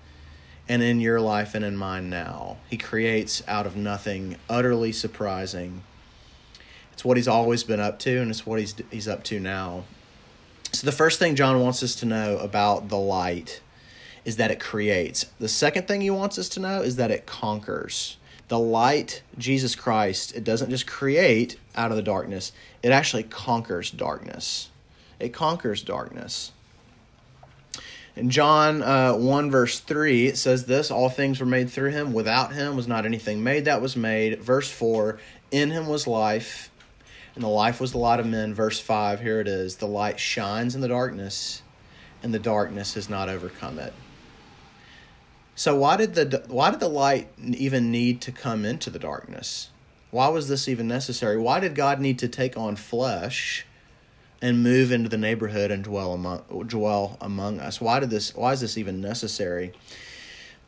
and 0.67 0.83
in 0.83 1.01
your 1.01 1.21
life 1.21 1.55
and 1.55 1.63
in 1.63 1.77
mine 1.77 2.09
now. 2.09 2.57
He 2.71 2.79
creates 2.79 3.43
out 3.47 3.67
of 3.67 3.77
nothing, 3.77 4.37
utterly 4.49 4.91
surprising. 4.91 5.85
It's 6.95 7.05
what 7.05 7.19
He's 7.19 7.29
always 7.29 7.63
been 7.63 7.79
up 7.79 7.99
to, 8.01 8.21
and 8.23 8.31
it's 8.31 8.47
what 8.47 8.59
He's, 8.59 8.75
he's 8.91 9.07
up 9.07 9.23
to 9.25 9.39
now. 9.39 9.85
So, 10.73 10.87
the 10.87 10.93
first 10.93 11.19
thing 11.19 11.37
John 11.37 11.61
wants 11.61 11.83
us 11.83 11.95
to 11.97 12.07
know 12.07 12.39
about 12.39 12.89
the 12.89 12.97
light 12.97 13.61
is 14.25 14.37
that 14.37 14.51
it 14.51 14.61
creates. 14.61 15.27
The 15.39 15.49
second 15.49 15.87
thing 15.87 16.01
he 16.01 16.09
wants 16.09 16.39
us 16.39 16.49
to 16.51 16.61
know 16.61 16.81
is 16.81 16.97
that 16.97 17.11
it 17.11 17.27
conquers 17.27 18.17
the 18.53 18.59
light, 18.59 19.23
Jesus 19.39 19.75
Christ, 19.75 20.37
it 20.37 20.45
doesn't 20.45 20.69
just 20.69 20.87
create 20.87 21.57
out 21.75 21.91
of 21.91 21.97
the 21.97 22.03
darkness, 22.03 22.53
it 22.83 22.93
actually 22.93 23.23
conquers 23.23 23.91
darkness. 23.91 24.69
It 25.19 25.31
conquers 25.31 25.81
darkness. 25.81 26.53
In 28.15 28.29
John 28.29 28.83
uh, 28.83 29.15
1, 29.15 29.51
verse 29.51 29.81
3, 29.81 30.27
it 30.27 30.37
says 30.37 30.67
this 30.67 30.91
All 30.91 31.09
things 31.09 31.41
were 31.41 31.47
made 31.47 31.71
through 31.71 31.93
him. 31.93 32.13
Without 32.13 32.53
him 32.53 32.77
was 32.77 32.87
not 32.87 33.07
anything 33.07 33.43
made 33.43 33.65
that 33.65 33.81
was 33.81 33.97
made. 33.97 34.43
Verse 34.43 34.71
4, 34.71 35.19
In 35.51 35.71
him 35.71 35.87
was 35.87 36.07
life, 36.07 36.71
and 37.35 37.43
the 37.43 37.49
life 37.49 37.81
was 37.81 37.93
the 37.93 37.99
light 37.99 38.21
of 38.21 38.27
men. 38.27 38.53
Verse 38.53 38.79
5, 38.79 39.23
here 39.23 39.41
it 39.41 39.49
is 39.49 39.77
The 39.77 39.87
light 39.87 40.21
shines 40.21 40.75
in 40.75 40.83
the 40.83 40.89
darkness, 40.89 41.63
and 42.23 42.35
the 42.35 42.39
darkness 42.39 42.93
has 42.93 43.09
not 43.09 43.31
overcome 43.31 43.79
it. 43.79 43.95
So 45.63 45.77
why 45.77 45.97
did 45.97 46.17
the 46.17 46.43
why 46.49 46.73
did 46.73 46.81
the 46.81 46.89
light 46.89 47.29
even 47.41 47.93
need 47.93 48.21
to 48.23 48.33
come 48.33 48.65
into 48.65 48.91
the 48.91 48.99
darkness? 48.99 49.69
Why 50.11 50.27
was 50.27 50.49
this 50.49 50.67
even 50.67 50.89
necessary? 50.89 51.39
Why 51.39 51.61
did 51.61 51.77
God 51.77 52.01
need 52.01 52.19
to 52.19 52.27
take 52.27 52.57
on 52.57 52.75
flesh 52.75 53.65
and 54.41 54.65
move 54.65 54.91
into 54.91 55.09
the 55.09 55.17
neighborhood 55.17 55.71
and 55.71 55.85
dwell 55.85 56.15
among 56.15 56.43
dwell 56.67 57.17
among 57.21 57.61
us? 57.61 57.81
Why 57.81 58.01
did 58.01 58.11
this 58.11 58.35
why 58.35 58.51
is 58.51 58.61
this 58.61 58.77
even 58.77 59.01
necessary? 59.01 59.73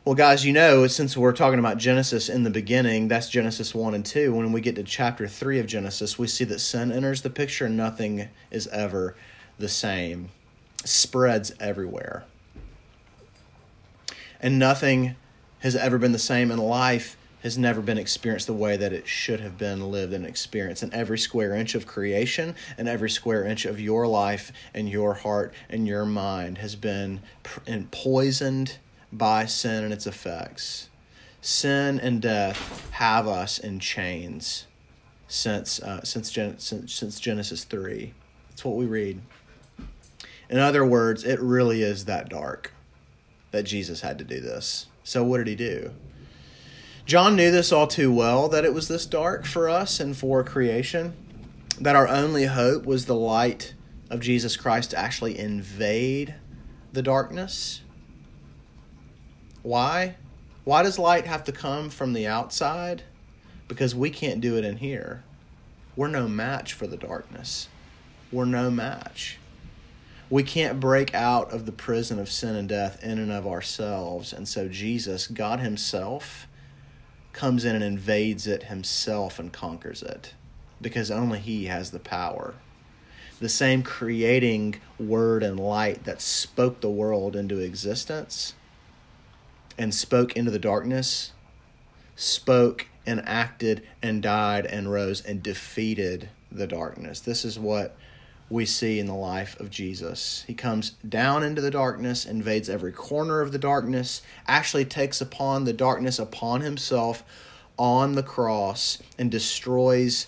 Well, 0.05 0.15
guys, 0.15 0.45
you 0.45 0.53
know, 0.53 0.87
since 0.87 1.17
we're 1.17 1.33
talking 1.33 1.59
about 1.59 1.77
Genesis 1.77 2.29
in 2.29 2.43
the 2.43 2.49
beginning, 2.49 3.09
that's 3.09 3.27
Genesis 3.27 3.75
1 3.75 3.95
and 3.95 4.05
2. 4.05 4.33
When 4.33 4.53
we 4.53 4.61
get 4.61 4.75
to 4.75 4.83
chapter 4.83 5.27
3 5.27 5.59
of 5.59 5.67
Genesis, 5.67 6.17
we 6.17 6.27
see 6.27 6.45
that 6.45 6.59
sin 6.59 6.93
enters 6.93 7.21
the 7.21 7.29
picture 7.29 7.65
and 7.65 7.75
nothing 7.75 8.29
is 8.49 8.67
ever 8.67 9.17
the 9.59 9.67
same. 9.67 10.29
spreads 10.85 11.51
everywhere 11.59 12.23
and 14.45 14.59
nothing 14.59 15.15
has 15.61 15.75
ever 15.75 15.97
been 15.97 16.11
the 16.11 16.19
same 16.19 16.51
in 16.51 16.59
life 16.59 17.17
has 17.41 17.57
never 17.57 17.81
been 17.81 17.97
experienced 17.97 18.45
the 18.45 18.53
way 18.53 18.77
that 18.77 18.93
it 18.93 19.07
should 19.07 19.39
have 19.39 19.57
been 19.57 19.89
lived 19.89 20.13
and 20.13 20.23
experienced. 20.23 20.83
And 20.83 20.93
every 20.93 21.17
square 21.17 21.55
inch 21.55 21.73
of 21.73 21.87
creation 21.87 22.53
and 22.77 22.87
every 22.87 23.09
square 23.09 23.43
inch 23.43 23.65
of 23.65 23.79
your 23.79 24.05
life 24.05 24.51
and 24.71 24.87
your 24.87 25.15
heart 25.15 25.51
and 25.67 25.87
your 25.87 26.05
mind 26.05 26.59
has 26.59 26.75
been 26.75 27.21
poisoned 27.89 28.77
by 29.11 29.47
sin 29.47 29.83
and 29.83 29.91
its 29.91 30.05
effects. 30.05 30.89
Sin 31.41 31.99
and 31.99 32.21
death 32.21 32.91
have 32.91 33.27
us 33.27 33.57
in 33.57 33.79
chains 33.79 34.67
since 35.27 35.81
uh, 35.81 36.03
since, 36.03 36.29
Gen- 36.29 36.59
since 36.59 36.93
since 36.93 37.19
Genesis 37.19 37.63
three. 37.63 38.13
That's 38.49 38.63
what 38.63 38.75
we 38.75 38.85
read. 38.85 39.21
In 40.51 40.59
other 40.59 40.85
words, 40.85 41.23
it 41.23 41.39
really 41.39 41.81
is 41.81 42.05
that 42.05 42.29
dark 42.29 42.74
that 43.51 43.63
Jesus 43.63 44.01
had 44.01 44.17
to 44.17 44.23
do 44.23 44.39
this. 44.39 44.87
So, 45.03 45.23
what 45.23 45.37
did 45.37 45.47
he 45.47 45.55
do? 45.55 45.91
John 47.05 47.35
knew 47.35 47.51
this 47.51 47.71
all 47.71 47.87
too 47.87 48.11
well 48.11 48.49
that 48.49 48.65
it 48.65 48.73
was 48.73 48.87
this 48.87 49.05
dark 49.05 49.45
for 49.45 49.69
us 49.69 49.99
and 49.99 50.17
for 50.17 50.43
creation, 50.43 51.13
that 51.79 51.95
our 51.95 52.07
only 52.07 52.45
hope 52.45 52.85
was 52.85 53.05
the 53.05 53.15
light 53.15 53.75
of 54.09 54.19
Jesus 54.19 54.57
Christ 54.57 54.91
to 54.91 54.97
actually 54.97 55.37
invade 55.37 56.35
the 56.93 57.03
darkness. 57.03 57.81
Why? 59.61 60.15
Why 60.63 60.81
does 60.81 60.97
light 60.97 61.27
have 61.27 61.43
to 61.43 61.51
come 61.51 61.91
from 61.91 62.13
the 62.13 62.25
outside? 62.25 63.03
Because 63.67 63.93
we 63.93 64.09
can't 64.09 64.41
do 64.41 64.57
it 64.57 64.65
in 64.65 64.77
here. 64.77 65.23
We're 65.95 66.07
no 66.07 66.27
match 66.27 66.73
for 66.73 66.87
the 66.87 66.97
darkness. 66.97 67.67
We're 68.31 68.45
no 68.45 68.71
match 68.71 69.37
we 70.29 70.43
can't 70.43 70.79
break 70.79 71.13
out 71.13 71.51
of 71.53 71.65
the 71.65 71.71
prison 71.71 72.19
of 72.19 72.31
sin 72.31 72.55
and 72.55 72.67
death 72.67 73.03
in 73.03 73.19
and 73.19 73.31
of 73.31 73.45
ourselves. 73.45 74.33
And 74.33 74.47
so 74.47 74.67
Jesus, 74.67 75.27
God 75.27 75.59
Himself, 75.59 76.47
comes 77.33 77.65
in 77.65 77.75
and 77.75 77.83
invades 77.83 78.47
it 78.47 78.63
Himself 78.63 79.39
and 79.39 79.53
conquers 79.53 80.01
it 80.01 80.33
because 80.81 81.11
only 81.11 81.39
He 81.39 81.65
has 81.65 81.91
the 81.91 81.99
power. 81.99 82.55
The 83.39 83.49
same 83.49 83.83
creating 83.83 84.75
word 84.97 85.43
and 85.43 85.59
light 85.59 86.05
that 86.05 86.21
spoke 86.21 86.81
the 86.81 86.89
world 86.89 87.35
into 87.35 87.59
existence 87.59 88.53
and 89.77 89.93
spoke 89.93 90.35
into 90.35 90.51
the 90.51 90.59
darkness, 90.59 91.33
spoke 92.15 92.87
and 93.05 93.21
acted 93.25 93.83
and 94.01 94.23
died 94.23 94.65
and 94.65 94.89
rose 94.89 95.21
and 95.21 95.43
defeated 95.43 96.29
the 96.51 96.65
darkness. 96.65 97.19
This 97.19 97.43
is 97.43 97.59
what 97.59 97.95
we 98.49 98.65
see 98.65 98.99
in 98.99 99.07
the 99.07 99.13
life 99.13 99.59
of 99.59 99.71
Jesus. 99.71 100.43
He 100.45 100.53
comes 100.53 100.91
down 101.07 101.43
into 101.43 101.61
the 101.61 101.71
darkness, 101.71 102.25
invades 102.25 102.69
every 102.69 102.91
corner 102.91 103.41
of 103.41 103.51
the 103.51 103.57
darkness, 103.57 104.21
actually 104.47 104.85
takes 104.85 105.19
upon 105.19 105.63
the 105.63 105.73
darkness 105.73 106.19
upon 106.19 106.61
himself 106.61 107.23
on 107.77 108.13
the 108.13 108.23
cross 108.23 109.01
and 109.17 109.31
destroys 109.31 110.27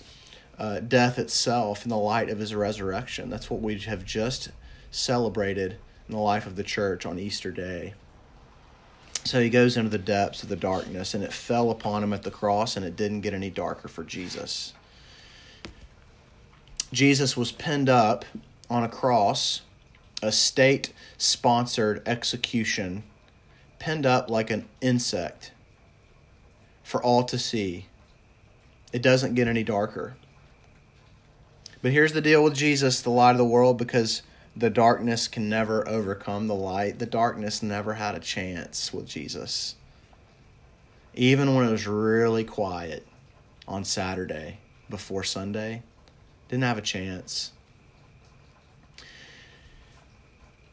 uh, 0.58 0.80
death 0.80 1.20
itself 1.20 1.84
in 1.84 1.90
the 1.90 1.98
light 1.98 2.30
of 2.30 2.40
his 2.40 2.56
resurrection. 2.56 3.30
That's 3.30 3.50
what 3.50 3.62
we 3.62 3.78
have 3.80 4.04
just 4.04 4.50
celebrated 4.90 5.78
in 6.08 6.16
the 6.16 6.22
life 6.22 6.48
of 6.48 6.56
the 6.56 6.64
church 6.64 7.06
on 7.06 7.20
Easter 7.20 7.52
Day. 7.52 7.94
So 9.24 9.42
he 9.42 9.50
goes 9.50 9.78
into 9.78 9.90
the 9.90 9.98
depths 9.98 10.42
of 10.42 10.50
the 10.50 10.56
darkness, 10.56 11.14
and 11.14 11.24
it 11.24 11.34
fell 11.34 11.70
upon 11.70 12.02
him 12.02 12.14
at 12.14 12.24
the 12.24 12.32
cross, 12.32 12.78
and 12.78 12.86
it 12.86 12.96
didn't 12.96 13.22
get 13.22 13.34
any 13.34 13.50
darker 13.50 13.90
for 13.90 14.04
Jesus. 14.04 14.74
Jesus 16.92 17.36
was 17.36 17.52
pinned 17.52 17.90
up 17.90 18.24
on 18.70 18.84
a 18.84 18.90
cross, 18.90 19.62
a 20.22 20.32
state 20.32 20.94
sponsored 21.18 22.02
execution, 22.08 23.04
pinned 23.80 24.06
up 24.06 24.30
like 24.30 24.50
an 24.50 24.68
insect 24.82 25.52
for 26.84 27.04
all 27.04 27.24
to 27.24 27.38
see. 27.38 27.88
It 28.94 29.02
doesn't 29.02 29.36
get 29.36 29.48
any 29.48 29.64
darker. 29.64 30.16
But 31.82 31.92
here's 31.92 32.14
the 32.14 32.22
deal 32.22 32.44
with 32.44 32.56
Jesus, 32.56 33.02
the 33.02 33.10
light 33.10 33.32
of 33.32 33.38
the 33.38 33.46
world, 33.46 33.78
because 33.78 34.24
the 34.56 34.70
darkness 34.70 35.28
can 35.28 35.50
never 35.50 35.88
overcome 35.88 36.48
the 36.48 36.56
light. 36.56 37.00
The 37.00 37.06
darkness 37.06 37.62
never 37.62 37.96
had 37.96 38.16
a 38.16 38.20
chance 38.20 38.94
with 38.94 39.08
Jesus. 39.08 39.76
Even 41.14 41.54
when 41.54 41.68
it 41.68 41.72
was 41.72 41.86
really 41.86 42.44
quiet 42.44 43.06
on 43.68 43.84
Saturday 43.84 44.60
before 44.90 45.24
Sunday, 45.24 45.84
didn't 46.50 46.64
have 46.64 46.78
a 46.78 46.82
chance. 46.82 47.52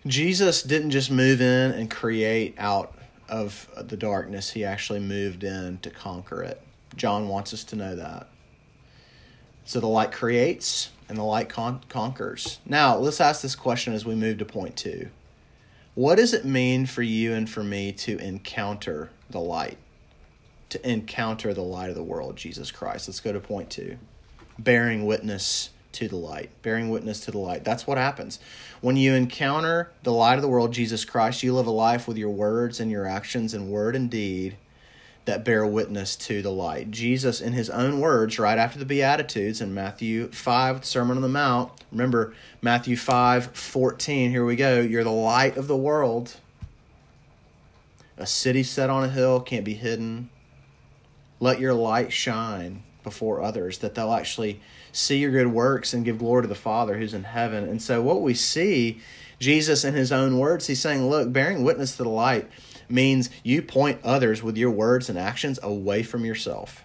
Jesus 0.06 0.62
didn't 0.62 0.90
just 0.90 1.10
move 1.10 1.40
in 1.40 1.70
and 1.70 1.90
create 1.90 2.54
out 2.58 2.94
of 3.28 3.68
the 3.88 3.96
darkness, 3.96 4.50
he 4.50 4.64
actually 4.64 5.00
moved 5.00 5.44
in 5.44 5.78
to 5.78 5.90
conquer 5.90 6.42
it. 6.42 6.60
John 6.94 7.28
wants 7.28 7.54
us 7.54 7.64
to 7.64 7.76
know 7.76 7.96
that. 7.96 8.28
So 9.64 9.80
the 9.80 9.88
light 9.88 10.12
creates 10.12 10.90
and 11.08 11.16
the 11.16 11.22
light 11.22 11.48
con- 11.48 11.80
conquers. 11.88 12.60
Now, 12.66 12.96
let's 12.96 13.20
ask 13.20 13.40
this 13.40 13.56
question 13.56 13.94
as 13.94 14.04
we 14.04 14.14
move 14.14 14.38
to 14.38 14.44
point 14.44 14.76
two. 14.76 15.08
What 15.94 16.16
does 16.16 16.34
it 16.34 16.44
mean 16.44 16.86
for 16.86 17.02
you 17.02 17.32
and 17.32 17.48
for 17.48 17.62
me 17.62 17.92
to 17.92 18.18
encounter 18.18 19.10
the 19.30 19.40
light? 19.40 19.78
To 20.70 20.90
encounter 20.90 21.54
the 21.54 21.62
light 21.62 21.88
of 21.88 21.94
the 21.94 22.02
world, 22.02 22.36
Jesus 22.36 22.70
Christ. 22.70 23.08
Let's 23.08 23.20
go 23.20 23.32
to 23.32 23.40
point 23.40 23.70
two. 23.70 23.96
Bearing 24.58 25.06
witness 25.06 25.70
to 25.94 26.08
the 26.08 26.16
light, 26.16 26.50
bearing 26.62 26.90
witness 26.90 27.20
to 27.20 27.30
the 27.30 27.38
light. 27.38 27.64
That's 27.64 27.86
what 27.86 27.98
happens. 27.98 28.38
When 28.80 28.96
you 28.96 29.14
encounter 29.14 29.90
the 30.02 30.12
light 30.12 30.36
of 30.36 30.42
the 30.42 30.48
world, 30.48 30.72
Jesus 30.72 31.04
Christ, 31.04 31.42
you 31.42 31.54
live 31.54 31.66
a 31.66 31.70
life 31.70 32.06
with 32.06 32.16
your 32.16 32.30
words 32.30 32.80
and 32.80 32.90
your 32.90 33.06
actions 33.06 33.54
and 33.54 33.70
word 33.70 33.96
and 33.96 34.10
deed 34.10 34.56
that 35.24 35.44
bear 35.44 35.66
witness 35.66 36.16
to 36.16 36.42
the 36.42 36.50
light. 36.50 36.90
Jesus, 36.90 37.40
in 37.40 37.54
his 37.54 37.70
own 37.70 38.00
words, 38.00 38.38
right 38.38 38.58
after 38.58 38.78
the 38.78 38.84
Beatitudes 38.84 39.60
in 39.60 39.72
Matthew 39.72 40.28
5, 40.28 40.84
Sermon 40.84 41.16
on 41.16 41.22
the 41.22 41.28
Mount, 41.28 41.72
remember 41.90 42.34
Matthew 42.60 42.96
5 42.96 43.56
14, 43.56 44.30
here 44.30 44.44
we 44.44 44.56
go. 44.56 44.80
You're 44.80 45.04
the 45.04 45.10
light 45.10 45.56
of 45.56 45.66
the 45.66 45.76
world. 45.76 46.36
A 48.18 48.26
city 48.26 48.62
set 48.62 48.90
on 48.90 49.04
a 49.04 49.08
hill 49.08 49.40
can't 49.40 49.64
be 49.64 49.74
hidden. 49.74 50.28
Let 51.40 51.58
your 51.58 51.74
light 51.74 52.12
shine 52.12 52.82
before 53.04 53.40
others, 53.42 53.78
that 53.78 53.94
they'll 53.94 54.12
actually 54.12 54.60
see 54.90 55.18
your 55.18 55.30
good 55.30 55.48
works 55.48 55.92
and 55.94 56.04
give 56.04 56.18
glory 56.18 56.42
to 56.42 56.48
the 56.48 56.54
Father 56.54 56.98
who's 56.98 57.14
in 57.14 57.24
heaven. 57.24 57.68
And 57.68 57.80
so, 57.80 58.02
what 58.02 58.22
we 58.22 58.34
see, 58.34 59.00
Jesus, 59.38 59.84
in 59.84 59.94
his 59.94 60.10
own 60.10 60.38
words, 60.38 60.66
he's 60.66 60.80
saying, 60.80 61.08
Look, 61.08 61.32
bearing 61.32 61.62
witness 61.62 61.96
to 61.96 62.02
the 62.02 62.08
light 62.08 62.50
means 62.88 63.30
you 63.42 63.62
point 63.62 64.00
others 64.02 64.42
with 64.42 64.56
your 64.56 64.70
words 64.70 65.08
and 65.08 65.18
actions 65.18 65.60
away 65.62 66.02
from 66.02 66.24
yourself. 66.24 66.84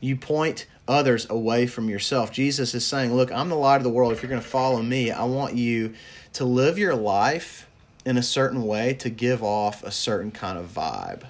You 0.00 0.16
point 0.16 0.66
others 0.88 1.28
away 1.30 1.66
from 1.66 1.88
yourself. 1.88 2.32
Jesus 2.32 2.74
is 2.74 2.86
saying, 2.86 3.14
Look, 3.14 3.30
I'm 3.30 3.48
the 3.48 3.54
light 3.54 3.76
of 3.76 3.84
the 3.84 3.90
world. 3.90 4.12
If 4.12 4.22
you're 4.22 4.30
going 4.30 4.42
to 4.42 4.48
follow 4.48 4.82
me, 4.82 5.10
I 5.10 5.24
want 5.24 5.54
you 5.54 5.94
to 6.34 6.44
live 6.44 6.78
your 6.78 6.94
life 6.94 7.68
in 8.04 8.16
a 8.16 8.22
certain 8.22 8.64
way 8.64 8.94
to 8.94 9.10
give 9.10 9.42
off 9.42 9.82
a 9.82 9.90
certain 9.90 10.30
kind 10.30 10.58
of 10.58 10.66
vibe. 10.66 11.24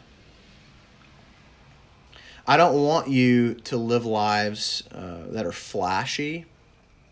I 2.50 2.56
don't 2.56 2.82
want 2.82 3.06
you 3.06 3.54
to 3.54 3.76
live 3.76 4.04
lives 4.04 4.82
uh, 4.92 5.18
that 5.28 5.46
are 5.46 5.52
flashy 5.52 6.46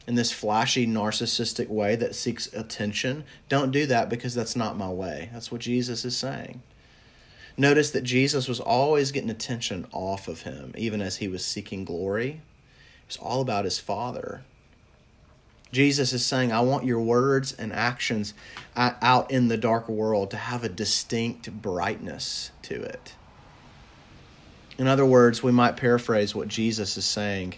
in 0.08 0.16
this 0.16 0.32
flashy, 0.32 0.84
narcissistic 0.84 1.68
way 1.68 1.94
that 1.94 2.16
seeks 2.16 2.52
attention. 2.52 3.22
Don't 3.48 3.70
do 3.70 3.86
that 3.86 4.08
because 4.08 4.34
that's 4.34 4.56
not 4.56 4.76
my 4.76 4.88
way. 4.88 5.30
That's 5.32 5.52
what 5.52 5.60
Jesus 5.60 6.04
is 6.04 6.16
saying. 6.16 6.60
Notice 7.56 7.92
that 7.92 8.02
Jesus 8.02 8.48
was 8.48 8.58
always 8.58 9.12
getting 9.12 9.30
attention 9.30 9.86
off 9.92 10.26
of 10.26 10.42
him, 10.42 10.72
even 10.76 11.00
as 11.00 11.18
he 11.18 11.28
was 11.28 11.44
seeking 11.44 11.84
glory. 11.84 12.40
It 13.04 13.06
was 13.06 13.16
all 13.18 13.40
about 13.40 13.64
his 13.64 13.78
Father. 13.78 14.42
Jesus 15.70 16.12
is 16.12 16.26
saying, 16.26 16.50
I 16.50 16.62
want 16.62 16.84
your 16.84 17.00
words 17.00 17.52
and 17.52 17.72
actions 17.72 18.34
out 18.74 19.30
in 19.30 19.46
the 19.46 19.56
dark 19.56 19.88
world 19.88 20.32
to 20.32 20.36
have 20.36 20.64
a 20.64 20.68
distinct 20.68 21.62
brightness 21.62 22.50
to 22.62 22.82
it. 22.82 23.14
In 24.78 24.86
other 24.86 25.04
words, 25.04 25.42
we 25.42 25.50
might 25.50 25.76
paraphrase 25.76 26.34
what 26.34 26.48
Jesus 26.48 26.96
is 26.96 27.04
saying. 27.04 27.54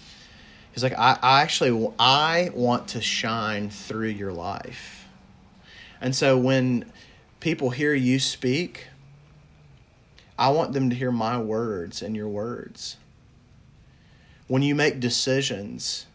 He's 0.72 0.82
like, 0.82 0.98
I, 0.98 1.18
I 1.20 1.42
actually, 1.42 1.92
I 1.98 2.50
want 2.54 2.88
to 2.88 3.00
shine 3.00 3.68
through 3.68 4.08
your 4.08 4.32
life. 4.32 5.06
And 6.00 6.16
so 6.16 6.38
when 6.38 6.90
people 7.40 7.70
hear 7.70 7.92
you 7.92 8.18
speak, 8.18 8.86
I 10.38 10.48
want 10.48 10.72
them 10.72 10.88
to 10.88 10.96
hear 10.96 11.12
my 11.12 11.36
words 11.38 12.00
and 12.00 12.16
your 12.16 12.28
words. 12.28 12.96
When 14.46 14.62
you 14.62 14.74
make 14.74 14.98
decisions, 14.98 16.06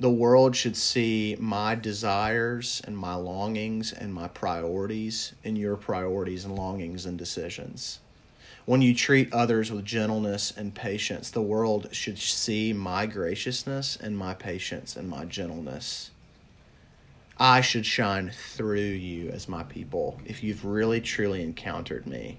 the 0.00 0.10
world 0.10 0.56
should 0.56 0.76
see 0.76 1.36
my 1.38 1.74
desires 1.74 2.80
and 2.86 2.96
my 2.96 3.14
longings 3.14 3.92
and 3.92 4.12
my 4.12 4.28
priorities 4.28 5.34
and 5.44 5.58
your 5.58 5.76
priorities 5.76 6.46
and 6.46 6.56
longings 6.56 7.04
and 7.04 7.18
decisions. 7.18 8.00
When 8.64 8.80
you 8.80 8.94
treat 8.94 9.32
others 9.32 9.72
with 9.72 9.84
gentleness 9.84 10.52
and 10.56 10.72
patience, 10.72 11.30
the 11.30 11.42
world 11.42 11.88
should 11.92 12.18
see 12.18 12.72
my 12.72 13.06
graciousness 13.06 13.96
and 13.96 14.16
my 14.16 14.34
patience 14.34 14.94
and 14.94 15.08
my 15.08 15.24
gentleness. 15.24 16.12
I 17.38 17.60
should 17.60 17.84
shine 17.84 18.30
through 18.30 18.80
you 18.80 19.30
as 19.30 19.48
my 19.48 19.64
people 19.64 20.20
if 20.24 20.44
you've 20.44 20.64
really 20.64 21.00
truly 21.00 21.42
encountered 21.42 22.06
me. 22.06 22.36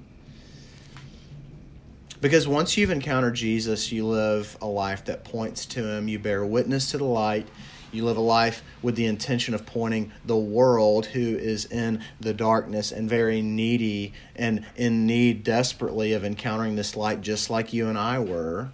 Because 2.22 2.48
once 2.48 2.78
you've 2.78 2.90
encountered 2.90 3.36
Jesus, 3.36 3.92
you 3.92 4.08
live 4.08 4.58
a 4.62 4.66
life 4.66 5.04
that 5.06 5.26
points 5.26 5.66
to 5.66 5.86
him, 5.86 6.08
you 6.08 6.20
bear 6.20 6.46
witness 6.46 6.92
to 6.92 6.98
the 6.98 7.04
light, 7.04 7.50
you 7.94 8.04
live 8.04 8.18
a 8.18 8.22
life 8.22 8.64
with 8.82 8.96
the 8.96 9.06
intention 9.06 9.54
of 9.54 9.66
pointing 9.66 10.12
the 10.26 10.38
world 10.38 11.08
who 11.08 11.38
is 11.38 11.66
in 11.66 12.04
the 12.20 12.34
darkness 12.34 12.92
and 12.92 13.10
very 13.10 13.42
needy 13.42 14.14
and 14.36 14.66
in 14.76 15.06
need 15.06 15.44
desperately 15.44 16.14
of 16.14 16.24
encountering 16.24 16.76
this 16.76 16.96
light, 16.96 17.22
just 17.22 17.50
like 17.50 17.74
you 17.74 17.88
and 17.88 17.98
I 17.98 18.20
were. 18.20 18.70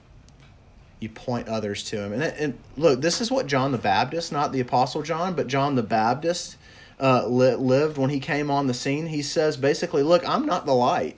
You 0.99 1.09
point 1.09 1.47
others 1.47 1.83
to 1.85 2.01
him. 2.01 2.13
And, 2.13 2.23
and 2.23 2.59
look, 2.75 3.01
this 3.01 3.21
is 3.21 3.31
what 3.31 3.47
John 3.47 3.71
the 3.71 3.77
Baptist, 3.77 4.31
not 4.31 4.51
the 4.51 4.59
Apostle 4.59 5.01
John, 5.01 5.33
but 5.33 5.47
John 5.47 5.75
the 5.75 5.83
Baptist 5.83 6.57
uh, 6.99 7.25
lived 7.25 7.97
when 7.97 8.09
he 8.09 8.19
came 8.19 8.51
on 8.51 8.67
the 8.67 8.73
scene. 8.73 9.07
He 9.07 9.21
says 9.21 9.55
basically, 9.55 10.03
Look, 10.03 10.27
I'm 10.27 10.45
not 10.45 10.65
the 10.65 10.73
light. 10.73 11.15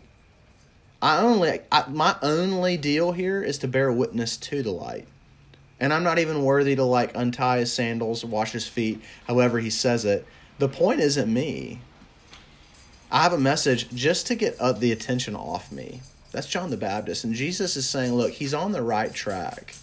I 1.01 1.19
only 1.19 1.61
I, 1.71 1.85
my 1.89 2.15
only 2.21 2.77
deal 2.77 3.11
here 3.11 3.41
is 3.41 3.57
to 3.59 3.67
bear 3.67 3.91
witness 3.91 4.37
to 4.37 4.61
the 4.61 4.71
light 4.71 5.07
and 5.81 5.91
I'm 5.91 6.03
not 6.03 6.19
even 6.19 6.43
worthy 6.43 6.75
to 6.75 6.83
like 6.83 7.11
untie 7.15 7.57
his 7.57 7.73
sandals, 7.73 8.23
wash 8.23 8.51
his 8.51 8.67
feet, 8.67 9.01
however 9.27 9.59
he 9.59 9.71
says 9.71 10.05
it. 10.05 10.25
The 10.59 10.69
point 10.69 11.01
isn't 11.01 11.31
me. 11.31 11.81
I 13.11 13.23
have 13.23 13.33
a 13.33 13.39
message 13.39 13.89
just 13.89 14.27
to 14.27 14.35
get 14.35 14.55
uh, 14.59 14.73
the 14.73 14.91
attention 14.91 15.35
off 15.35 15.71
me. 15.71 16.01
That's 16.31 16.47
John 16.47 16.69
the 16.69 16.77
Baptist. 16.77 17.23
And 17.23 17.33
Jesus 17.33 17.75
is 17.75 17.89
saying, 17.89 18.13
look, 18.13 18.31
he's 18.31 18.53
on 18.53 18.71
the 18.71 18.83
right 18.83 19.11
track. 19.11 19.73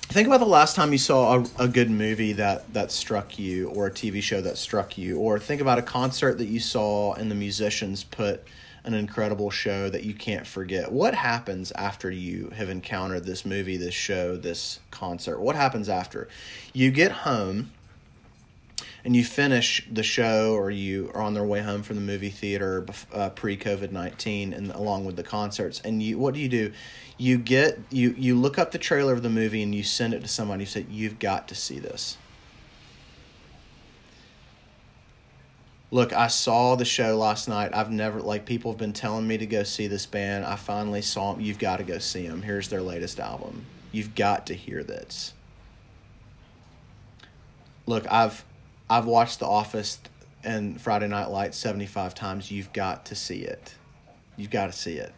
Think 0.00 0.26
about 0.26 0.40
the 0.40 0.46
last 0.46 0.74
time 0.74 0.90
you 0.90 0.98
saw 0.98 1.40
a, 1.40 1.64
a 1.64 1.68
good 1.68 1.90
movie 1.90 2.32
that, 2.32 2.72
that 2.72 2.90
struck 2.90 3.38
you, 3.38 3.68
or 3.68 3.88
a 3.88 3.90
TV 3.90 4.22
show 4.22 4.40
that 4.40 4.56
struck 4.56 4.96
you, 4.96 5.18
or 5.18 5.38
think 5.38 5.60
about 5.60 5.78
a 5.78 5.82
concert 5.82 6.38
that 6.38 6.46
you 6.46 6.58
saw 6.58 7.12
and 7.12 7.30
the 7.30 7.34
musicians 7.34 8.02
put 8.02 8.42
an 8.88 8.94
incredible 8.94 9.50
show 9.50 9.90
that 9.90 10.04
you 10.04 10.14
can't 10.14 10.46
forget. 10.46 10.90
What 10.90 11.14
happens 11.14 11.72
after 11.72 12.10
you 12.10 12.50
have 12.56 12.70
encountered 12.70 13.24
this 13.24 13.44
movie, 13.44 13.76
this 13.76 13.92
show, 13.92 14.34
this 14.34 14.80
concert? 14.90 15.40
What 15.40 15.56
happens 15.56 15.90
after? 15.90 16.26
You 16.72 16.90
get 16.90 17.12
home 17.12 17.70
and 19.04 19.14
you 19.14 19.24
finish 19.24 19.86
the 19.92 20.02
show 20.02 20.54
or 20.54 20.70
you 20.70 21.10
are 21.12 21.20
on 21.20 21.34
their 21.34 21.44
way 21.44 21.60
home 21.60 21.82
from 21.82 21.96
the 21.96 22.02
movie 22.02 22.30
theater 22.30 22.86
uh, 23.12 23.28
pre 23.28 23.58
COVID-19 23.58 24.56
and 24.56 24.70
along 24.70 25.04
with 25.04 25.16
the 25.16 25.22
concerts 25.22 25.82
and 25.84 26.02
you 26.02 26.18
what 26.18 26.32
do 26.32 26.40
you 26.40 26.48
do? 26.48 26.72
You 27.18 27.36
get 27.36 27.78
you 27.90 28.14
you 28.16 28.36
look 28.36 28.58
up 28.58 28.72
the 28.72 28.78
trailer 28.78 29.12
of 29.12 29.22
the 29.22 29.28
movie 29.28 29.62
and 29.62 29.74
you 29.74 29.82
send 29.82 30.14
it 30.14 30.22
to 30.22 30.28
somebody 30.28 30.62
you 30.62 30.66
say 30.66 30.86
you've 30.88 31.18
got 31.18 31.46
to 31.48 31.54
see 31.54 31.78
this. 31.78 32.16
Look, 35.90 36.12
I 36.12 36.28
saw 36.28 36.74
the 36.76 36.84
show 36.84 37.16
last 37.16 37.48
night. 37.48 37.70
I've 37.74 37.90
never 37.90 38.20
like 38.20 38.44
people 38.46 38.72
have 38.72 38.78
been 38.78 38.92
telling 38.92 39.26
me 39.26 39.38
to 39.38 39.46
go 39.46 39.62
see 39.62 39.86
this 39.86 40.06
band. 40.06 40.44
I 40.44 40.56
finally 40.56 41.02
saw 41.02 41.32
them. 41.32 41.40
You've 41.40 41.58
got 41.58 41.78
to 41.78 41.84
go 41.84 41.98
see 41.98 42.26
them. 42.26 42.42
Here's 42.42 42.68
their 42.68 42.82
latest 42.82 43.20
album. 43.20 43.64
You've 43.92 44.14
got 44.14 44.46
to 44.46 44.54
hear 44.54 44.82
this. 44.82 45.32
Look, 47.86 48.10
I've 48.10 48.44
I've 48.90 49.06
watched 49.06 49.38
The 49.40 49.46
Office 49.46 49.98
and 50.44 50.80
Friday 50.80 51.08
Night 51.08 51.30
Lights 51.30 51.58
75 51.58 52.14
times. 52.14 52.50
You've 52.50 52.72
got 52.72 53.06
to 53.06 53.14
see 53.14 53.40
it. 53.40 53.74
You've 54.36 54.50
got 54.50 54.66
to 54.66 54.72
see 54.72 54.94
it. 54.94 55.12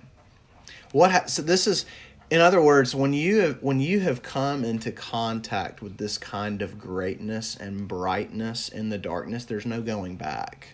What 0.93 1.13
ha- 1.13 1.27
so 1.27 1.43
this 1.43 1.67
is 1.67 1.87
in 2.31 2.41
other 2.41 2.63
words, 2.63 2.95
when 2.95 3.13
you 3.13 3.41
have, 3.41 3.63
when 3.63 3.81
you 3.81 4.01
have 4.01 4.23
come 4.23 4.65
into 4.65 4.93
contact 4.93 5.83
with 5.83 5.97
this 5.97 6.17
kind 6.17 6.63
of 6.63 6.79
greatness 6.79 7.57
and 7.57 7.89
brightness 7.89 8.69
in 8.69 8.89
the 8.89 8.99
darkness, 8.99 9.45
there's 9.45 9.67
no 9.67 9.83
going 9.83 10.15
back. 10.15 10.69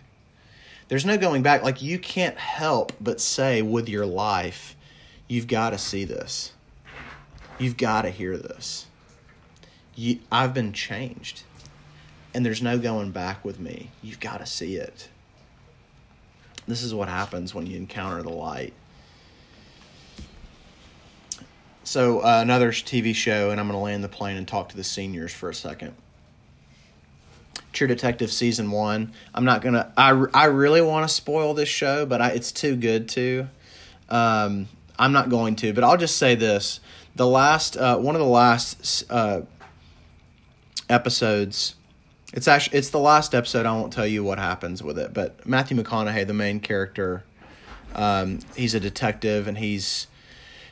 There's 0.88 1.06
no 1.06 1.16
going 1.16 1.42
back. 1.42 1.62
Like 1.62 1.80
you 1.80 1.98
can't 1.98 2.36
help 2.36 2.92
but 3.00 3.20
say 3.20 3.62
with 3.62 3.88
your 3.88 4.04
life, 4.04 4.76
you've 5.28 5.46
got 5.46 5.70
to 5.70 5.78
see 5.78 6.04
this. 6.04 6.52
You've 7.58 7.78
got 7.78 8.02
to 8.02 8.10
hear 8.10 8.36
this. 8.36 8.86
You, 9.94 10.18
I've 10.30 10.52
been 10.52 10.74
changed, 10.74 11.44
and 12.34 12.44
there's 12.44 12.60
no 12.60 12.78
going 12.78 13.12
back 13.12 13.42
with 13.46 13.58
me. 13.58 13.90
You've 14.02 14.20
got 14.20 14.40
to 14.40 14.46
see 14.46 14.76
it. 14.76 15.08
This 16.68 16.82
is 16.82 16.92
what 16.92 17.08
happens 17.08 17.54
when 17.54 17.66
you 17.66 17.78
encounter 17.78 18.22
the 18.22 18.28
light. 18.28 18.74
So, 21.86 22.18
uh, 22.18 22.40
another 22.42 22.72
TV 22.72 23.14
show, 23.14 23.50
and 23.50 23.60
I'm 23.60 23.68
going 23.68 23.78
to 23.78 23.82
land 23.84 24.02
the 24.02 24.08
plane 24.08 24.36
and 24.36 24.46
talk 24.46 24.70
to 24.70 24.76
the 24.76 24.82
seniors 24.82 25.32
for 25.32 25.48
a 25.48 25.54
second. 25.54 25.94
True 27.72 27.86
Detective 27.86 28.32
season 28.32 28.72
one. 28.72 29.12
I'm 29.32 29.44
not 29.44 29.62
gonna. 29.62 29.92
I 29.96 30.08
I 30.34 30.46
really 30.46 30.80
want 30.80 31.08
to 31.08 31.14
spoil 31.14 31.54
this 31.54 31.68
show, 31.68 32.04
but 32.04 32.20
I, 32.20 32.30
it's 32.30 32.50
too 32.50 32.74
good 32.74 33.08
to. 33.10 33.46
Um, 34.08 34.66
I'm 34.98 35.12
not 35.12 35.28
going 35.28 35.54
to, 35.56 35.72
but 35.72 35.84
I'll 35.84 35.96
just 35.96 36.16
say 36.16 36.34
this: 36.34 36.80
the 37.14 37.26
last 37.26 37.76
uh, 37.76 37.98
one 37.98 38.16
of 38.16 38.20
the 38.20 38.26
last 38.26 39.04
uh, 39.08 39.42
episodes. 40.90 41.76
It's 42.32 42.48
actually 42.48 42.78
it's 42.78 42.90
the 42.90 42.98
last 42.98 43.32
episode. 43.32 43.64
I 43.64 43.72
won't 43.72 43.92
tell 43.92 44.08
you 44.08 44.24
what 44.24 44.40
happens 44.40 44.82
with 44.82 44.98
it, 44.98 45.14
but 45.14 45.46
Matthew 45.46 45.76
McConaughey, 45.76 46.26
the 46.26 46.34
main 46.34 46.58
character, 46.58 47.22
um, 47.94 48.40
he's 48.56 48.74
a 48.74 48.80
detective 48.80 49.46
and 49.46 49.56
he's 49.56 50.08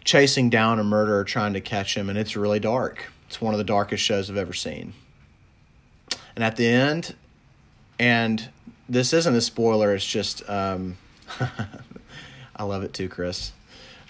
chasing 0.04 0.50
down 0.50 0.78
a 0.78 0.84
murderer, 0.84 1.24
trying 1.24 1.54
to 1.54 1.60
catch 1.60 1.96
him, 1.96 2.08
and 2.08 2.18
it's 2.18 2.36
really 2.36 2.60
dark. 2.60 3.06
It's 3.26 3.40
one 3.40 3.54
of 3.54 3.58
the 3.58 3.64
darkest 3.64 4.04
shows 4.04 4.30
I've 4.30 4.36
ever 4.36 4.52
seen. 4.52 4.92
And 6.36 6.44
at 6.44 6.56
the 6.56 6.66
end, 6.66 7.14
and 7.98 8.48
this 8.88 9.12
isn't 9.12 9.34
a 9.34 9.40
spoiler, 9.40 9.94
it's 9.94 10.04
just, 10.04 10.48
um, 10.48 10.96
I 12.56 12.64
love 12.64 12.82
it 12.82 12.92
too, 12.92 13.08
Chris. 13.08 13.52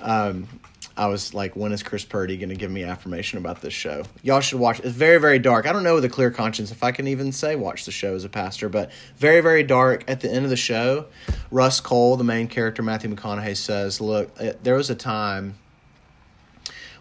Um, 0.01 0.49
I 0.97 1.07
was 1.07 1.35
like, 1.35 1.57
when 1.57 1.73
is 1.73 1.83
Chris 1.83 2.05
Purdy 2.05 2.37
going 2.37 2.51
to 2.51 2.55
give 2.55 2.71
me 2.71 2.85
affirmation 2.85 3.39
about 3.39 3.61
this 3.61 3.75
show? 3.75 4.05
Y'all 4.23 4.41
should 4.41 4.61
watch. 4.61 4.79
It's 4.79 4.95
very, 4.95 5.19
very 5.19 5.41
dark. 5.41 5.67
I 5.67 5.73
don't 5.73 5.83
know 5.83 5.97
with 5.97 6.05
a 6.05 6.09
clear 6.09 6.31
conscience 6.31 6.71
if 6.71 6.85
I 6.85 6.93
can 6.93 7.09
even 7.09 7.33
say 7.33 7.57
watch 7.57 7.85
the 7.85 7.91
show 7.91 8.15
as 8.15 8.25
a 8.25 8.29
pastor, 8.29 8.69
but 8.69 8.93
very, 9.17 9.41
very 9.41 9.65
dark. 9.65 10.05
At 10.07 10.21
the 10.21 10.31
end 10.31 10.45
of 10.45 10.51
the 10.51 10.57
show, 10.57 11.07
Rust 11.51 11.83
Cohle, 11.83 12.17
the 12.17 12.25
main 12.25 12.47
character, 12.47 12.83
Matthew 12.83 13.13
McConaughey, 13.13 13.57
says, 13.57 14.01
Look, 14.01 14.37
there 14.63 14.77
was 14.77 14.89
a 14.89 14.95
time 14.95 15.57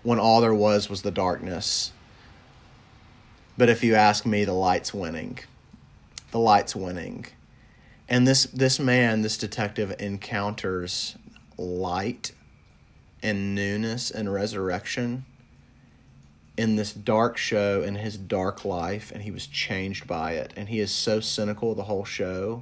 when 0.04 0.20
all 0.20 0.42
there 0.42 0.54
was 0.54 0.90
was 0.90 1.02
the 1.02 1.12
darkness 1.12 1.92
but 3.58 3.70
if 3.70 3.84
you 3.84 3.96
ask 3.96 4.26
me, 4.26 4.46
the 4.46 4.54
light's 4.54 4.94
winning. 4.94 5.40
The 6.32 6.40
light's 6.40 6.76
winning. 6.76 7.26
And 8.10 8.28
this 8.28 8.46
this 8.46 8.80
man, 8.80 9.22
this 9.22 9.38
detective 9.38 9.96
encounters 10.00 11.16
light 11.58 12.32
and 13.22 13.56
newness 13.56 14.10
and 14.10 14.34
resurrection 14.34 15.26
in 16.58 16.76
this 16.76 16.94
dark 16.94 17.38
show 17.38 17.82
in 17.84 17.96
his 17.96 18.18
dark 18.18 18.66
life 18.66 19.12
and 19.12 19.22
he 19.24 19.32
was 19.32 19.48
changed 19.48 20.08
by 20.08 20.34
it 20.34 20.52
and 20.56 20.68
he 20.68 20.80
is 20.80 20.92
so 20.92 21.20
cynical 21.20 21.74
the 21.74 21.84
whole 21.84 22.04
show 22.04 22.62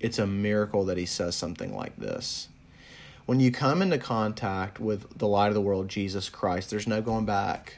it's 0.00 0.18
a 0.18 0.26
miracle 0.26 0.84
that 0.86 0.98
he 0.98 1.06
says 1.06 1.36
something 1.36 1.74
like 1.74 1.96
this 1.96 2.48
when 3.26 3.40
you 3.40 3.50
come 3.50 3.82
into 3.82 3.98
contact 3.98 4.80
with 4.80 5.18
the 5.18 5.28
light 5.28 5.48
of 5.48 5.54
the 5.54 5.60
world 5.60 5.88
jesus 5.88 6.28
christ 6.28 6.70
there's 6.70 6.86
no 6.86 7.00
going 7.00 7.24
back 7.24 7.76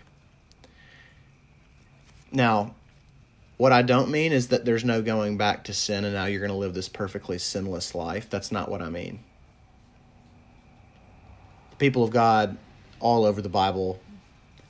now, 2.35 2.75
what 3.57 3.73
I 3.73 3.83
don't 3.83 4.11
mean 4.11 4.33
is 4.33 4.49
that 4.49 4.65
there's 4.65 4.85
no 4.85 5.01
going 5.01 5.37
back 5.37 5.65
to 5.65 5.73
sin 5.73 6.05
and 6.05 6.15
now 6.15 6.25
you're 6.25 6.41
going 6.41 6.51
to 6.51 6.57
live 6.57 6.75
this 6.75 6.89
perfectly 6.89 7.39
sinless 7.39 7.95
life. 7.95 8.29
That's 8.29 8.51
not 8.51 8.69
what 8.69 8.83
I 8.83 8.91
mean. 8.91 9.21
The 11.71 11.77
people 11.77 12.03
of 12.03 12.11
God 12.11 12.59
all 12.99 13.25
over 13.25 13.41
the 13.41 13.49
Bible 13.49 14.01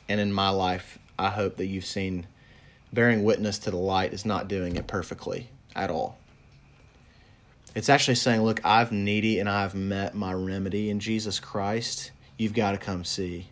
and 0.08 0.20
in 0.20 0.32
my 0.32 0.50
life, 0.50 0.98
I 1.18 1.30
hope 1.30 1.56
that 1.56 1.66
you've 1.66 1.86
seen 1.86 2.26
bearing 2.92 3.24
witness 3.24 3.58
to 3.60 3.70
the 3.70 3.78
light 3.78 4.12
is 4.12 4.26
not 4.26 4.48
doing 4.48 4.76
it 4.76 4.86
perfectly 4.86 5.48
at 5.74 5.90
all. 5.90 6.18
It's 7.74 7.88
actually 7.88 8.14
saying, 8.14 8.42
Look, 8.42 8.64
I've 8.64 8.92
needy 8.92 9.38
and 9.40 9.48
I've 9.48 9.74
met 9.74 10.14
my 10.14 10.32
remedy 10.32 10.90
in 10.90 11.00
Jesus 11.00 11.40
Christ. 11.40 12.12
You've 12.36 12.54
got 12.54 12.72
to 12.72 12.78
come 12.78 13.04
see. 13.04 13.46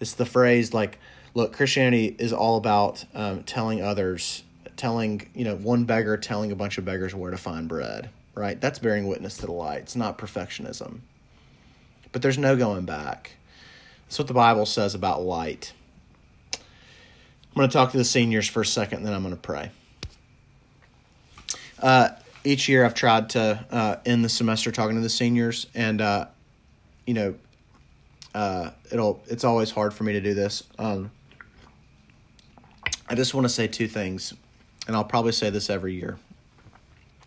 It's 0.00 0.14
the 0.14 0.26
phrase 0.26 0.72
like, 0.72 0.98
look, 1.34 1.52
Christianity 1.52 2.16
is 2.18 2.32
all 2.32 2.56
about 2.56 3.04
um, 3.14 3.42
telling 3.44 3.82
others, 3.82 4.42
telling, 4.76 5.28
you 5.34 5.44
know, 5.44 5.56
one 5.56 5.84
beggar 5.84 6.16
telling 6.16 6.52
a 6.52 6.56
bunch 6.56 6.78
of 6.78 6.84
beggars 6.84 7.14
where 7.14 7.30
to 7.30 7.36
find 7.36 7.68
bread, 7.68 8.10
right? 8.34 8.60
That's 8.60 8.78
bearing 8.78 9.06
witness 9.06 9.36
to 9.38 9.46
the 9.46 9.52
light. 9.52 9.80
It's 9.82 9.96
not 9.96 10.18
perfectionism. 10.18 11.00
But 12.12 12.22
there's 12.22 12.38
no 12.38 12.56
going 12.56 12.86
back. 12.86 13.32
That's 14.06 14.18
what 14.18 14.28
the 14.28 14.34
Bible 14.34 14.66
says 14.66 14.94
about 14.94 15.22
light. 15.22 15.72
I'm 16.54 17.56
going 17.56 17.68
to 17.68 17.72
talk 17.72 17.92
to 17.92 17.98
the 17.98 18.04
seniors 18.04 18.48
for 18.48 18.62
a 18.62 18.66
second, 18.66 19.02
then 19.02 19.12
I'm 19.12 19.22
going 19.22 19.34
to 19.34 19.40
pray. 19.40 19.70
Uh, 21.80 22.10
each 22.44 22.68
year, 22.68 22.84
I've 22.84 22.94
tried 22.94 23.30
to 23.30 23.64
uh, 23.70 23.96
end 24.06 24.24
the 24.24 24.28
semester 24.28 24.70
talking 24.72 24.96
to 24.96 25.02
the 25.02 25.08
seniors, 25.08 25.66
and 25.74 26.00
uh, 26.00 26.26
you 27.06 27.14
know, 27.14 27.34
uh, 28.34 28.70
it'll 28.90 29.22
it's 29.26 29.44
always 29.44 29.70
hard 29.70 29.92
for 29.94 30.04
me 30.04 30.12
to 30.14 30.20
do 30.20 30.34
this. 30.34 30.62
Um, 30.78 31.10
I 33.08 33.14
just 33.14 33.34
want 33.34 33.44
to 33.44 33.48
say 33.48 33.66
two 33.66 33.88
things, 33.88 34.34
and 34.86 34.96
I'll 34.96 35.04
probably 35.04 35.32
say 35.32 35.50
this 35.50 35.68
every 35.70 35.94
year. 35.94 36.18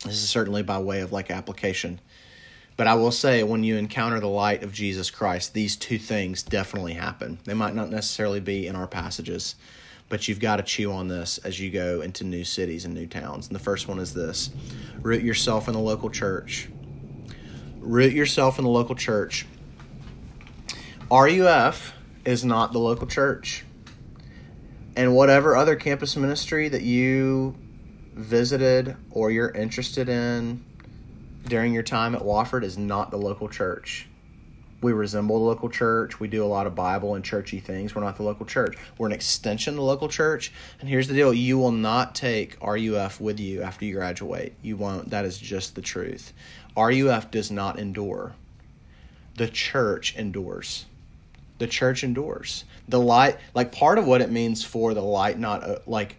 This 0.03 0.15
is 0.15 0.29
certainly 0.29 0.63
by 0.63 0.79
way 0.79 1.01
of 1.01 1.11
like 1.11 1.31
application. 1.31 1.99
But 2.75 2.87
I 2.87 2.95
will 2.95 3.11
say, 3.11 3.43
when 3.43 3.63
you 3.63 3.77
encounter 3.77 4.19
the 4.19 4.27
light 4.27 4.63
of 4.63 4.73
Jesus 4.73 5.11
Christ, 5.11 5.53
these 5.53 5.75
two 5.75 5.99
things 5.99 6.41
definitely 6.41 6.93
happen. 6.93 7.37
They 7.45 7.53
might 7.53 7.75
not 7.75 7.91
necessarily 7.91 8.39
be 8.39 8.65
in 8.65 8.75
our 8.75 8.87
passages, 8.87 9.55
but 10.13 10.27
you've 10.27 10.39
got 10.39 10.57
to 10.57 10.61
chew 10.61 10.91
on 10.91 11.07
this 11.07 11.39
as 11.39 11.59
you 11.59 11.71
go 11.71 12.01
into 12.01 12.23
new 12.23 12.43
cities 12.43 12.85
and 12.85 12.93
new 12.93 13.07
towns. 13.07 13.47
And 13.47 13.55
the 13.55 13.59
first 13.59 13.87
one 13.87 13.97
is 13.97 14.13
this 14.13 14.51
root 15.01 15.23
yourself 15.23 15.67
in 15.67 15.73
the 15.73 15.79
local 15.79 16.11
church. 16.11 16.69
Root 17.79 18.13
yourself 18.13 18.59
in 18.59 18.63
the 18.63 18.69
local 18.69 18.93
church. 18.93 19.47
RUF 21.09 21.95
is 22.25 22.45
not 22.45 22.73
the 22.73 22.77
local 22.77 23.07
church 23.07 23.65
and 24.95 25.15
whatever 25.15 25.55
other 25.55 25.75
campus 25.75 26.15
ministry 26.15 26.69
that 26.69 26.83
you 26.83 27.55
visited 28.13 28.95
or 29.09 29.31
you're 29.31 29.49
interested 29.49 30.09
in 30.09 30.63
during 31.47 31.73
your 31.73 31.81
time 31.81 32.13
at 32.13 32.21
Wofford 32.21 32.63
is 32.63 32.77
not 32.77 33.09
the 33.09 33.17
local 33.17 33.49
church. 33.49 34.07
We 34.83 34.93
resemble 34.93 35.39
the 35.39 35.45
local 35.45 35.69
church. 35.69 36.19
We 36.19 36.27
do 36.27 36.43
a 36.43 36.45
lot 36.45 36.67
of 36.67 36.75
Bible 36.75 37.15
and 37.15 37.23
churchy 37.23 37.59
things. 37.59 37.95
We're 37.95 38.03
not 38.03 38.17
the 38.17 38.23
local 38.23 38.45
church. 38.45 38.77
We're 38.97 39.07
an 39.07 39.13
extension 39.13 39.73
of 39.73 39.77
the 39.77 39.83
local 39.83 40.09
church. 40.09 40.51
And 40.79 40.89
here's 40.89 41.07
the 41.07 41.13
deal 41.15 41.33
you 41.33 41.57
will 41.57 41.71
not 41.71 42.13
take 42.13 42.57
RUF 42.61 43.19
with 43.19 43.39
you 43.39 43.61
after 43.61 43.85
you 43.85 43.95
graduate. 43.95 44.53
You 44.61 44.77
won't. 44.77 45.09
That 45.09 45.25
is 45.25 45.37
just 45.37 45.73
the 45.73 45.81
truth. 45.81 46.33
RUF 46.77 47.31
does 47.31 47.49
not 47.49 47.79
endure, 47.79 48.33
the 49.37 49.47
church 49.47 50.15
endures 50.15 50.85
the 51.59 51.67
church 51.67 52.03
endures. 52.03 52.65
The 52.89 52.99
light, 52.99 53.37
like 53.53 53.71
part 53.71 53.97
of 53.97 54.05
what 54.05 54.21
it 54.21 54.29
means 54.29 54.65
for 54.65 54.93
the 54.93 55.01
light, 55.01 55.39
not 55.39 55.63
uh, 55.63 55.79
like 55.85 56.17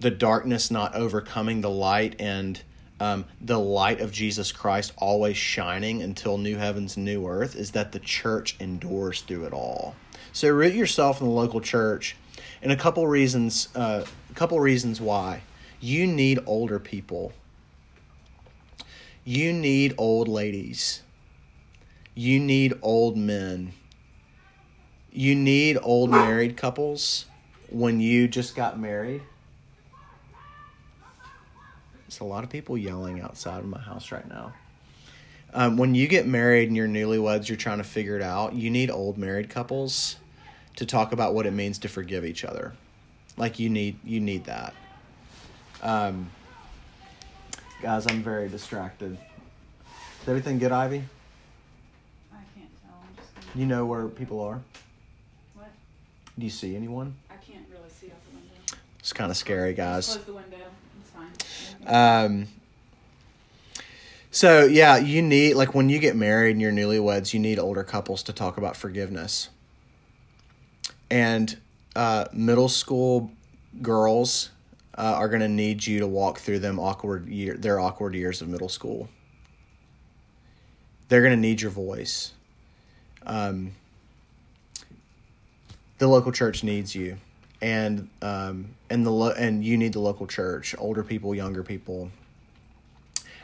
the 0.00 0.10
darkness 0.10 0.70
not 0.70 0.94
overcoming 0.94 1.62
the 1.62 1.70
light 1.70 2.16
and 2.20 2.60
um, 3.04 3.24
the 3.40 3.58
light 3.58 4.00
of 4.00 4.12
Jesus 4.12 4.52
Christ 4.52 4.92
always 4.96 5.36
shining 5.36 6.02
until 6.02 6.38
new 6.38 6.56
heavens, 6.56 6.96
new 6.96 7.26
earth, 7.26 7.56
is 7.56 7.72
that 7.72 7.92
the 7.92 7.98
church 7.98 8.56
endures 8.60 9.20
through 9.22 9.44
it 9.44 9.52
all. 9.52 9.94
So 10.32 10.48
root 10.50 10.74
yourself 10.74 11.20
in 11.20 11.26
the 11.26 11.32
local 11.32 11.60
church, 11.60 12.16
and 12.62 12.72
a 12.72 12.76
couple 12.76 13.06
reasons. 13.06 13.68
Uh, 13.74 14.04
a 14.30 14.34
couple 14.34 14.58
reasons 14.58 15.00
why 15.00 15.42
you 15.80 16.06
need 16.06 16.40
older 16.46 16.78
people. 16.78 17.32
You 19.24 19.52
need 19.52 19.94
old 19.96 20.28
ladies. 20.28 21.02
You 22.14 22.40
need 22.40 22.74
old 22.82 23.16
men 23.16 23.72
you 25.14 25.36
need 25.36 25.78
old 25.80 26.10
married 26.10 26.56
couples 26.56 27.26
when 27.70 28.00
you 28.00 28.26
just 28.26 28.56
got 28.56 28.78
married. 28.80 29.22
There's 32.06 32.20
a 32.20 32.24
lot 32.24 32.44
of 32.44 32.50
people 32.50 32.76
yelling 32.76 33.20
outside 33.20 33.58
of 33.60 33.66
my 33.66 33.78
house 33.80 34.12
right 34.12 34.28
now. 34.28 34.52
Um, 35.52 35.76
when 35.76 35.94
you 35.94 36.08
get 36.08 36.26
married 36.26 36.68
and 36.68 36.76
you're 36.76 36.88
newlyweds, 36.88 37.48
you're 37.48 37.56
trying 37.56 37.78
to 37.78 37.84
figure 37.84 38.16
it 38.16 38.22
out. 38.22 38.54
You 38.54 38.70
need 38.70 38.90
old 38.90 39.16
married 39.18 39.48
couples 39.48 40.16
to 40.76 40.84
talk 40.84 41.12
about 41.12 41.32
what 41.34 41.46
it 41.46 41.52
means 41.52 41.78
to 41.78 41.88
forgive 41.88 42.24
each 42.24 42.44
other. 42.44 42.72
Like 43.36 43.58
you 43.58 43.68
need 43.70 43.96
you 44.04 44.20
need 44.20 44.44
that. 44.44 44.74
Um, 45.82 46.30
guys, 47.82 48.06
I'm 48.06 48.22
very 48.22 48.48
distracted. 48.48 49.12
Is 50.22 50.28
everything 50.28 50.58
good, 50.58 50.72
Ivy? 50.72 51.04
I 52.32 52.36
can't 52.56 52.68
tell. 52.82 52.96
I'm 53.00 53.16
just 53.16 53.34
gonna, 53.34 53.46
You 53.60 53.66
know 53.66 53.86
where 53.86 54.06
people 54.08 54.40
are. 54.40 54.60
what? 55.54 55.68
Do 56.38 56.44
you 56.44 56.50
see 56.50 56.74
anyone? 56.74 57.14
I 57.30 57.34
can't 57.34 57.64
really 57.70 57.88
see 57.90 58.06
out 58.06 58.16
the 58.30 58.36
window. 58.36 58.76
It's 58.98 59.12
kind 59.12 59.30
of 59.30 59.36
scary, 59.36 59.74
guys. 59.74 60.06
Close 60.06 60.24
the 60.24 60.32
window. 60.32 60.56
Um, 61.86 62.46
So 64.34 64.64
yeah, 64.64 64.96
you 64.96 65.22
need 65.22 65.54
like 65.54 65.76
when 65.76 65.88
you 65.88 66.00
get 66.00 66.16
married 66.16 66.50
and 66.50 66.60
you're 66.60 66.72
newlyweds, 66.72 67.32
you 67.32 67.38
need 67.38 67.60
older 67.60 67.84
couples 67.84 68.24
to 68.24 68.32
talk 68.32 68.56
about 68.56 68.76
forgiveness. 68.76 69.48
And 71.08 71.56
uh, 71.94 72.24
middle 72.32 72.68
school 72.68 73.30
girls 73.80 74.50
uh, 74.98 75.02
are 75.02 75.28
going 75.28 75.42
to 75.42 75.48
need 75.48 75.86
you 75.86 76.00
to 76.00 76.08
walk 76.08 76.40
through 76.40 76.58
them 76.58 76.80
awkward 76.80 77.28
year, 77.28 77.54
their 77.56 77.78
awkward 77.78 78.16
years 78.16 78.42
of 78.42 78.48
middle 78.48 78.68
school. 78.68 79.08
They're 81.08 81.22
going 81.22 81.30
to 81.34 81.40
need 81.40 81.60
your 81.62 81.70
voice. 81.70 82.32
Um, 83.24 83.70
the 85.98 86.08
local 86.08 86.32
church 86.32 86.64
needs 86.64 86.92
you, 86.92 87.18
and 87.64 88.10
um, 88.20 88.74
and 88.90 89.06
the 89.06 89.10
lo- 89.10 89.32
and 89.34 89.64
you 89.64 89.78
need 89.78 89.94
the 89.94 90.00
local 90.00 90.26
church. 90.26 90.74
Older 90.76 91.02
people, 91.02 91.34
younger 91.34 91.62
people. 91.62 92.10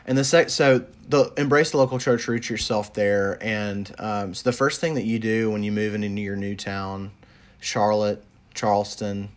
And 0.05 0.15
the 0.15 0.23
sec- 0.23 0.51
so 0.51 0.85
the 1.09 1.33
embrace 1.37 1.71
the 1.71 1.77
local 1.77 1.97
church, 1.97 2.27
root 2.27 2.47
yourself 2.47 2.93
there, 2.93 3.39
and 3.41 3.91
um, 3.97 4.35
so 4.35 4.43
the 4.43 4.55
first 4.55 4.79
thing 4.79 4.93
that 4.93 5.05
you 5.05 5.17
do 5.17 5.49
when 5.49 5.63
you 5.63 5.71
move 5.71 5.95
into 5.95 6.21
your 6.21 6.35
new 6.35 6.55
town, 6.55 7.11
Charlotte, 7.59 8.23
Charleston, 8.53 9.29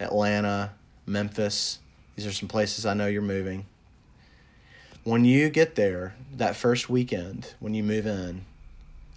Atlanta, 0.00 0.72
Memphis. 1.06 1.78
These 2.14 2.26
are 2.26 2.32
some 2.32 2.48
places 2.48 2.84
I 2.84 2.92
know 2.92 3.06
you're 3.06 3.22
moving. 3.22 3.64
When 5.04 5.24
you 5.24 5.48
get 5.48 5.76
there, 5.76 6.14
that 6.36 6.56
first 6.56 6.90
weekend, 6.90 7.54
when 7.60 7.72
you 7.72 7.82
move 7.82 8.06
in, 8.06 8.44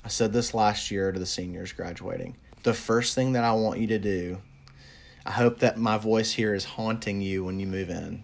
I 0.05 0.07
said 0.07 0.31
this 0.31 0.53
last 0.53 0.91
year 0.91 1.11
to 1.11 1.19
the 1.19 1.25
seniors 1.25 1.73
graduating. 1.73 2.37
The 2.63 2.73
first 2.73 3.15
thing 3.15 3.33
that 3.33 3.43
I 3.43 3.51
want 3.53 3.79
you 3.79 3.87
to 3.87 3.99
do, 3.99 4.37
I 5.25 5.31
hope 5.31 5.59
that 5.59 5.77
my 5.77 5.97
voice 5.97 6.31
here 6.31 6.53
is 6.53 6.65
haunting 6.65 7.21
you 7.21 7.43
when 7.43 7.59
you 7.59 7.67
move 7.67 7.89
in, 7.89 8.23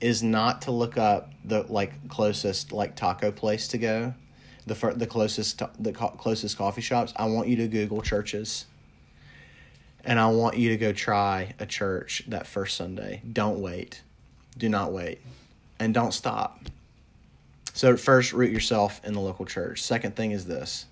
is 0.00 0.22
not 0.22 0.62
to 0.62 0.70
look 0.70 0.96
up 0.96 1.32
the 1.44 1.62
like 1.62 2.08
closest 2.08 2.72
like 2.72 2.96
taco 2.96 3.30
place 3.30 3.68
to 3.68 3.78
go, 3.78 4.14
the 4.66 4.74
fir- 4.74 4.94
the 4.94 5.06
closest 5.06 5.62
the 5.78 5.92
co- 5.92 6.10
closest 6.10 6.58
coffee 6.58 6.82
shops. 6.82 7.12
I 7.16 7.26
want 7.26 7.48
you 7.48 7.56
to 7.56 7.68
Google 7.68 8.02
churches 8.02 8.66
and 10.04 10.18
I 10.18 10.28
want 10.28 10.56
you 10.56 10.70
to 10.70 10.76
go 10.76 10.92
try 10.92 11.54
a 11.58 11.66
church 11.66 12.22
that 12.28 12.46
first 12.46 12.76
Sunday. 12.76 13.22
Don't 13.30 13.60
wait. 13.60 14.02
Do 14.56 14.68
not 14.68 14.92
wait. 14.92 15.20
And 15.78 15.92
don't 15.92 16.12
stop. 16.12 16.60
So, 17.74 17.96
first, 17.96 18.32
root 18.32 18.50
yourself 18.50 19.00
in 19.04 19.12
the 19.12 19.20
local 19.20 19.44
church. 19.44 19.82
Second 19.82 20.16
thing 20.16 20.32
is 20.32 20.46
this 20.46 20.86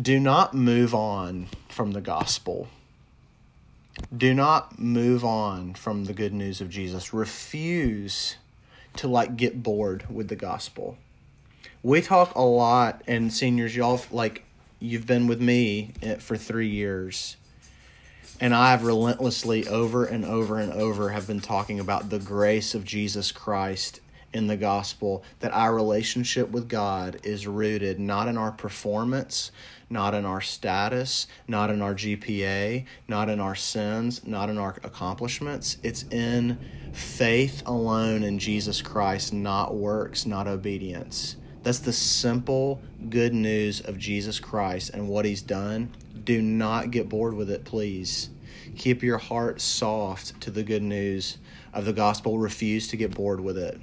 do 0.00 0.18
not 0.18 0.54
move 0.54 0.94
on 0.94 1.48
from 1.68 1.92
the 1.92 2.00
gospel. 2.00 2.68
Do 4.16 4.34
not 4.34 4.78
move 4.78 5.24
on 5.24 5.74
from 5.74 6.04
the 6.04 6.12
good 6.12 6.32
news 6.32 6.60
of 6.60 6.70
Jesus. 6.70 7.12
Refuse 7.12 8.36
to 8.96 9.08
like 9.08 9.36
get 9.36 9.62
bored 9.62 10.04
with 10.08 10.28
the 10.28 10.36
gospel. 10.36 10.96
We 11.82 12.00
talk 12.00 12.34
a 12.34 12.42
lot, 12.42 13.02
and 13.06 13.32
seniors, 13.32 13.74
y'all 13.74 14.00
like 14.10 14.44
you've 14.82 15.06
been 15.06 15.26
with 15.26 15.40
me 15.40 15.92
eh, 16.02 16.16
for 16.16 16.36
three 16.36 16.68
years 16.68 17.36
and 18.40 18.52
i've 18.52 18.82
relentlessly 18.82 19.66
over 19.68 20.04
and 20.04 20.24
over 20.24 20.58
and 20.58 20.72
over 20.72 21.10
have 21.10 21.26
been 21.26 21.40
talking 21.40 21.78
about 21.78 22.10
the 22.10 22.18
grace 22.18 22.74
of 22.74 22.84
jesus 22.84 23.30
christ 23.30 24.00
in 24.32 24.46
the 24.46 24.56
gospel 24.56 25.24
that 25.40 25.52
our 25.52 25.74
relationship 25.74 26.50
with 26.50 26.68
god 26.68 27.18
is 27.22 27.46
rooted 27.46 27.98
not 27.98 28.28
in 28.28 28.36
our 28.36 28.52
performance 28.52 29.50
not 29.90 30.14
in 30.14 30.24
our 30.24 30.40
status 30.40 31.26
not 31.46 31.70
in 31.70 31.82
our 31.82 31.94
gpa 31.94 32.84
not 33.08 33.28
in 33.28 33.40
our 33.40 33.54
sins 33.54 34.26
not 34.26 34.48
in 34.48 34.58
our 34.58 34.76
accomplishments 34.82 35.76
it's 35.82 36.04
in 36.10 36.58
faith 36.92 37.62
alone 37.66 38.22
in 38.22 38.38
jesus 38.38 38.82
christ 38.82 39.32
not 39.32 39.74
works 39.74 40.26
not 40.26 40.46
obedience 40.46 41.36
that's 41.62 41.78
the 41.78 41.92
simple 41.92 42.82
good 43.08 43.32
news 43.32 43.80
of 43.80 43.96
Jesus 43.96 44.40
Christ 44.40 44.90
and 44.90 45.08
what 45.08 45.24
he's 45.24 45.42
done. 45.42 45.94
Do 46.24 46.42
not 46.42 46.90
get 46.90 47.08
bored 47.08 47.34
with 47.34 47.50
it, 47.50 47.64
please. 47.64 48.30
Keep 48.76 49.02
your 49.02 49.18
heart 49.18 49.60
soft 49.60 50.40
to 50.40 50.50
the 50.50 50.64
good 50.64 50.82
news 50.82 51.38
of 51.72 51.84
the 51.84 51.92
gospel. 51.92 52.38
Refuse 52.38 52.88
to 52.88 52.96
get 52.96 53.14
bored 53.14 53.40
with 53.40 53.58
it. 53.58 53.80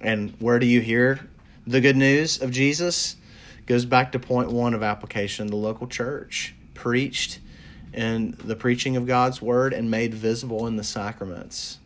And 0.00 0.34
where 0.38 0.58
do 0.58 0.66
you 0.66 0.80
hear 0.80 1.20
the 1.66 1.80
good 1.80 1.96
news 1.96 2.40
of 2.40 2.50
Jesus? 2.50 3.16
Goes 3.66 3.84
back 3.84 4.12
to 4.12 4.18
point 4.18 4.50
one 4.50 4.74
of 4.74 4.82
application 4.82 5.46
the 5.46 5.56
local 5.56 5.86
church 5.86 6.54
preached 6.74 7.38
in 7.92 8.36
the 8.44 8.56
preaching 8.56 8.96
of 8.96 9.06
God's 9.06 9.42
word 9.42 9.72
and 9.72 9.90
made 9.90 10.14
visible 10.14 10.66
in 10.66 10.76
the 10.76 10.84
sacraments. 10.84 11.78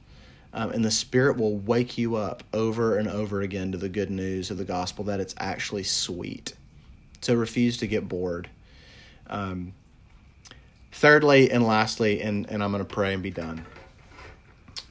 Um, 0.52 0.70
and 0.70 0.84
the 0.84 0.90
Spirit 0.90 1.36
will 1.36 1.56
wake 1.56 1.98
you 1.98 2.14
up 2.14 2.44
over 2.52 2.96
and 2.96 3.08
over 3.08 3.40
again 3.40 3.72
to 3.72 3.78
the 3.78 3.88
good 3.88 4.10
news 4.10 4.50
of 4.50 4.58
the 4.58 4.64
gospel 4.64 5.04
that 5.06 5.18
it's 5.18 5.34
actually 5.36 5.82
sweet. 5.82 6.54
So 7.22 7.34
refuse 7.34 7.78
to 7.78 7.88
get 7.88 8.08
bored. 8.08 8.48
Um, 9.26 9.72
thirdly 10.92 11.50
and 11.50 11.66
lastly, 11.66 12.20
and, 12.22 12.48
and 12.48 12.62
I'm 12.62 12.70
going 12.70 12.84
to 12.84 12.88
pray 12.94 13.14
and 13.14 13.22
be 13.22 13.30
done. 13.30 13.66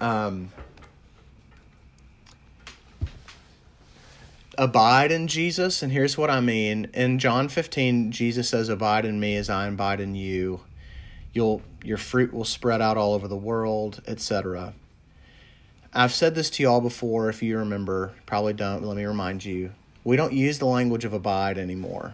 Um, 0.01 0.51
abide 4.57 5.11
in 5.11 5.27
Jesus, 5.27 5.81
and 5.81 5.91
here's 5.91 6.17
what 6.17 6.29
I 6.29 6.39
mean. 6.39 6.89
In 6.93 7.19
John 7.19 7.49
15, 7.49 8.11
Jesus 8.11 8.49
says, 8.49 8.69
Abide 8.69 9.05
in 9.05 9.19
me 9.19 9.35
as 9.35 9.49
I 9.49 9.67
abide 9.67 9.99
in 9.99 10.15
you. 10.15 10.61
You'll 11.33 11.61
your 11.83 11.97
fruit 11.97 12.33
will 12.33 12.45
spread 12.45 12.81
out 12.81 12.97
all 12.97 13.13
over 13.13 13.27
the 13.27 13.35
world, 13.35 14.01
etc. 14.07 14.73
I've 15.93 16.13
said 16.13 16.33
this 16.33 16.49
to 16.51 16.63
y'all 16.63 16.81
before, 16.81 17.29
if 17.29 17.43
you 17.43 17.57
remember. 17.57 18.13
Probably 18.25 18.53
don't, 18.53 18.83
let 18.83 18.97
me 18.97 19.05
remind 19.05 19.43
you. 19.43 19.71
We 20.03 20.15
don't 20.15 20.33
use 20.33 20.59
the 20.59 20.65
language 20.65 21.05
of 21.05 21.13
abide 21.13 21.57
anymore. 21.57 22.13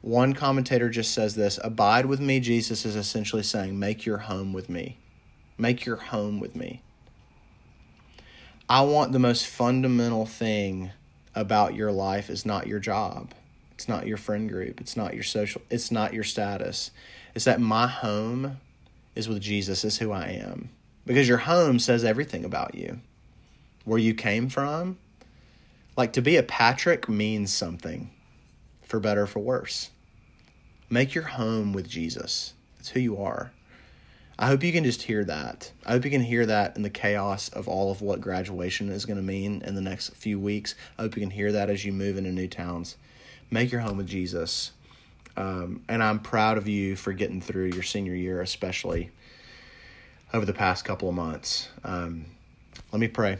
One 0.00 0.34
commentator 0.34 0.88
just 0.88 1.12
says 1.12 1.34
this 1.34 1.58
Abide 1.62 2.06
with 2.06 2.20
me, 2.20 2.40
Jesus 2.40 2.84
is 2.84 2.96
essentially 2.96 3.42
saying, 3.42 3.78
Make 3.78 4.06
your 4.06 4.18
home 4.18 4.52
with 4.52 4.68
me. 4.68 4.98
Make 5.56 5.84
your 5.84 5.96
home 5.96 6.38
with 6.40 6.54
me. 6.54 6.82
I 8.68 8.82
want 8.82 9.12
the 9.12 9.18
most 9.18 9.46
fundamental 9.46 10.26
thing 10.26 10.90
about 11.38 11.74
your 11.74 11.92
life 11.92 12.30
is 12.30 12.44
not 12.44 12.66
your 12.66 12.80
job. 12.80 13.32
It's 13.72 13.88
not 13.88 14.06
your 14.06 14.16
friend 14.16 14.48
group. 14.48 14.80
It's 14.80 14.96
not 14.96 15.14
your 15.14 15.22
social, 15.22 15.62
it's 15.70 15.90
not 15.90 16.12
your 16.12 16.24
status. 16.24 16.90
It's 17.34 17.44
that 17.44 17.60
my 17.60 17.86
home 17.86 18.58
is 19.14 19.28
with 19.28 19.40
Jesus, 19.40 19.84
is 19.84 19.98
who 19.98 20.10
I 20.12 20.28
am 20.28 20.70
because 21.08 21.26
your 21.26 21.38
home 21.38 21.78
says 21.78 22.04
everything 22.04 22.44
about 22.44 22.74
you. 22.74 23.00
Where 23.86 23.98
you 23.98 24.12
came 24.12 24.50
from, 24.50 24.98
like 25.96 26.12
to 26.12 26.22
be 26.22 26.36
a 26.36 26.42
Patrick 26.42 27.08
means 27.08 27.52
something, 27.52 28.10
for 28.82 29.00
better 29.00 29.26
for 29.26 29.40
worse. 29.40 29.88
Make 30.90 31.14
your 31.14 31.24
home 31.24 31.72
with 31.72 31.88
Jesus. 31.88 32.52
That's 32.76 32.90
who 32.90 33.00
you 33.00 33.16
are. 33.22 33.52
I 34.40 34.46
hope 34.46 34.62
you 34.62 34.72
can 34.72 34.84
just 34.84 35.02
hear 35.02 35.24
that. 35.24 35.72
I 35.84 35.92
hope 35.92 36.04
you 36.04 36.12
can 36.12 36.22
hear 36.22 36.46
that 36.46 36.76
in 36.76 36.82
the 36.82 36.90
chaos 36.90 37.48
of 37.48 37.66
all 37.66 37.90
of 37.90 38.02
what 38.02 38.20
graduation 38.20 38.88
is 38.88 39.04
going 39.04 39.16
to 39.16 39.22
mean 39.22 39.62
in 39.62 39.74
the 39.74 39.80
next 39.80 40.10
few 40.10 40.38
weeks. 40.38 40.76
I 40.96 41.02
hope 41.02 41.16
you 41.16 41.22
can 41.22 41.30
hear 41.30 41.50
that 41.52 41.70
as 41.70 41.84
you 41.84 41.92
move 41.92 42.16
into 42.16 42.30
new 42.30 42.46
towns. 42.46 42.96
Make 43.50 43.72
your 43.72 43.80
home 43.80 43.96
with 43.96 44.06
Jesus. 44.06 44.70
Um, 45.36 45.82
and 45.88 46.02
I'm 46.02 46.20
proud 46.20 46.56
of 46.56 46.68
you 46.68 46.94
for 46.94 47.12
getting 47.12 47.40
through 47.40 47.66
your 47.66 47.82
senior 47.82 48.14
year, 48.14 48.40
especially 48.40 49.10
over 50.32 50.46
the 50.46 50.52
past 50.52 50.84
couple 50.84 51.08
of 51.08 51.16
months. 51.16 51.68
Um, 51.82 52.26
let 52.92 53.00
me 53.00 53.08
pray. 53.08 53.38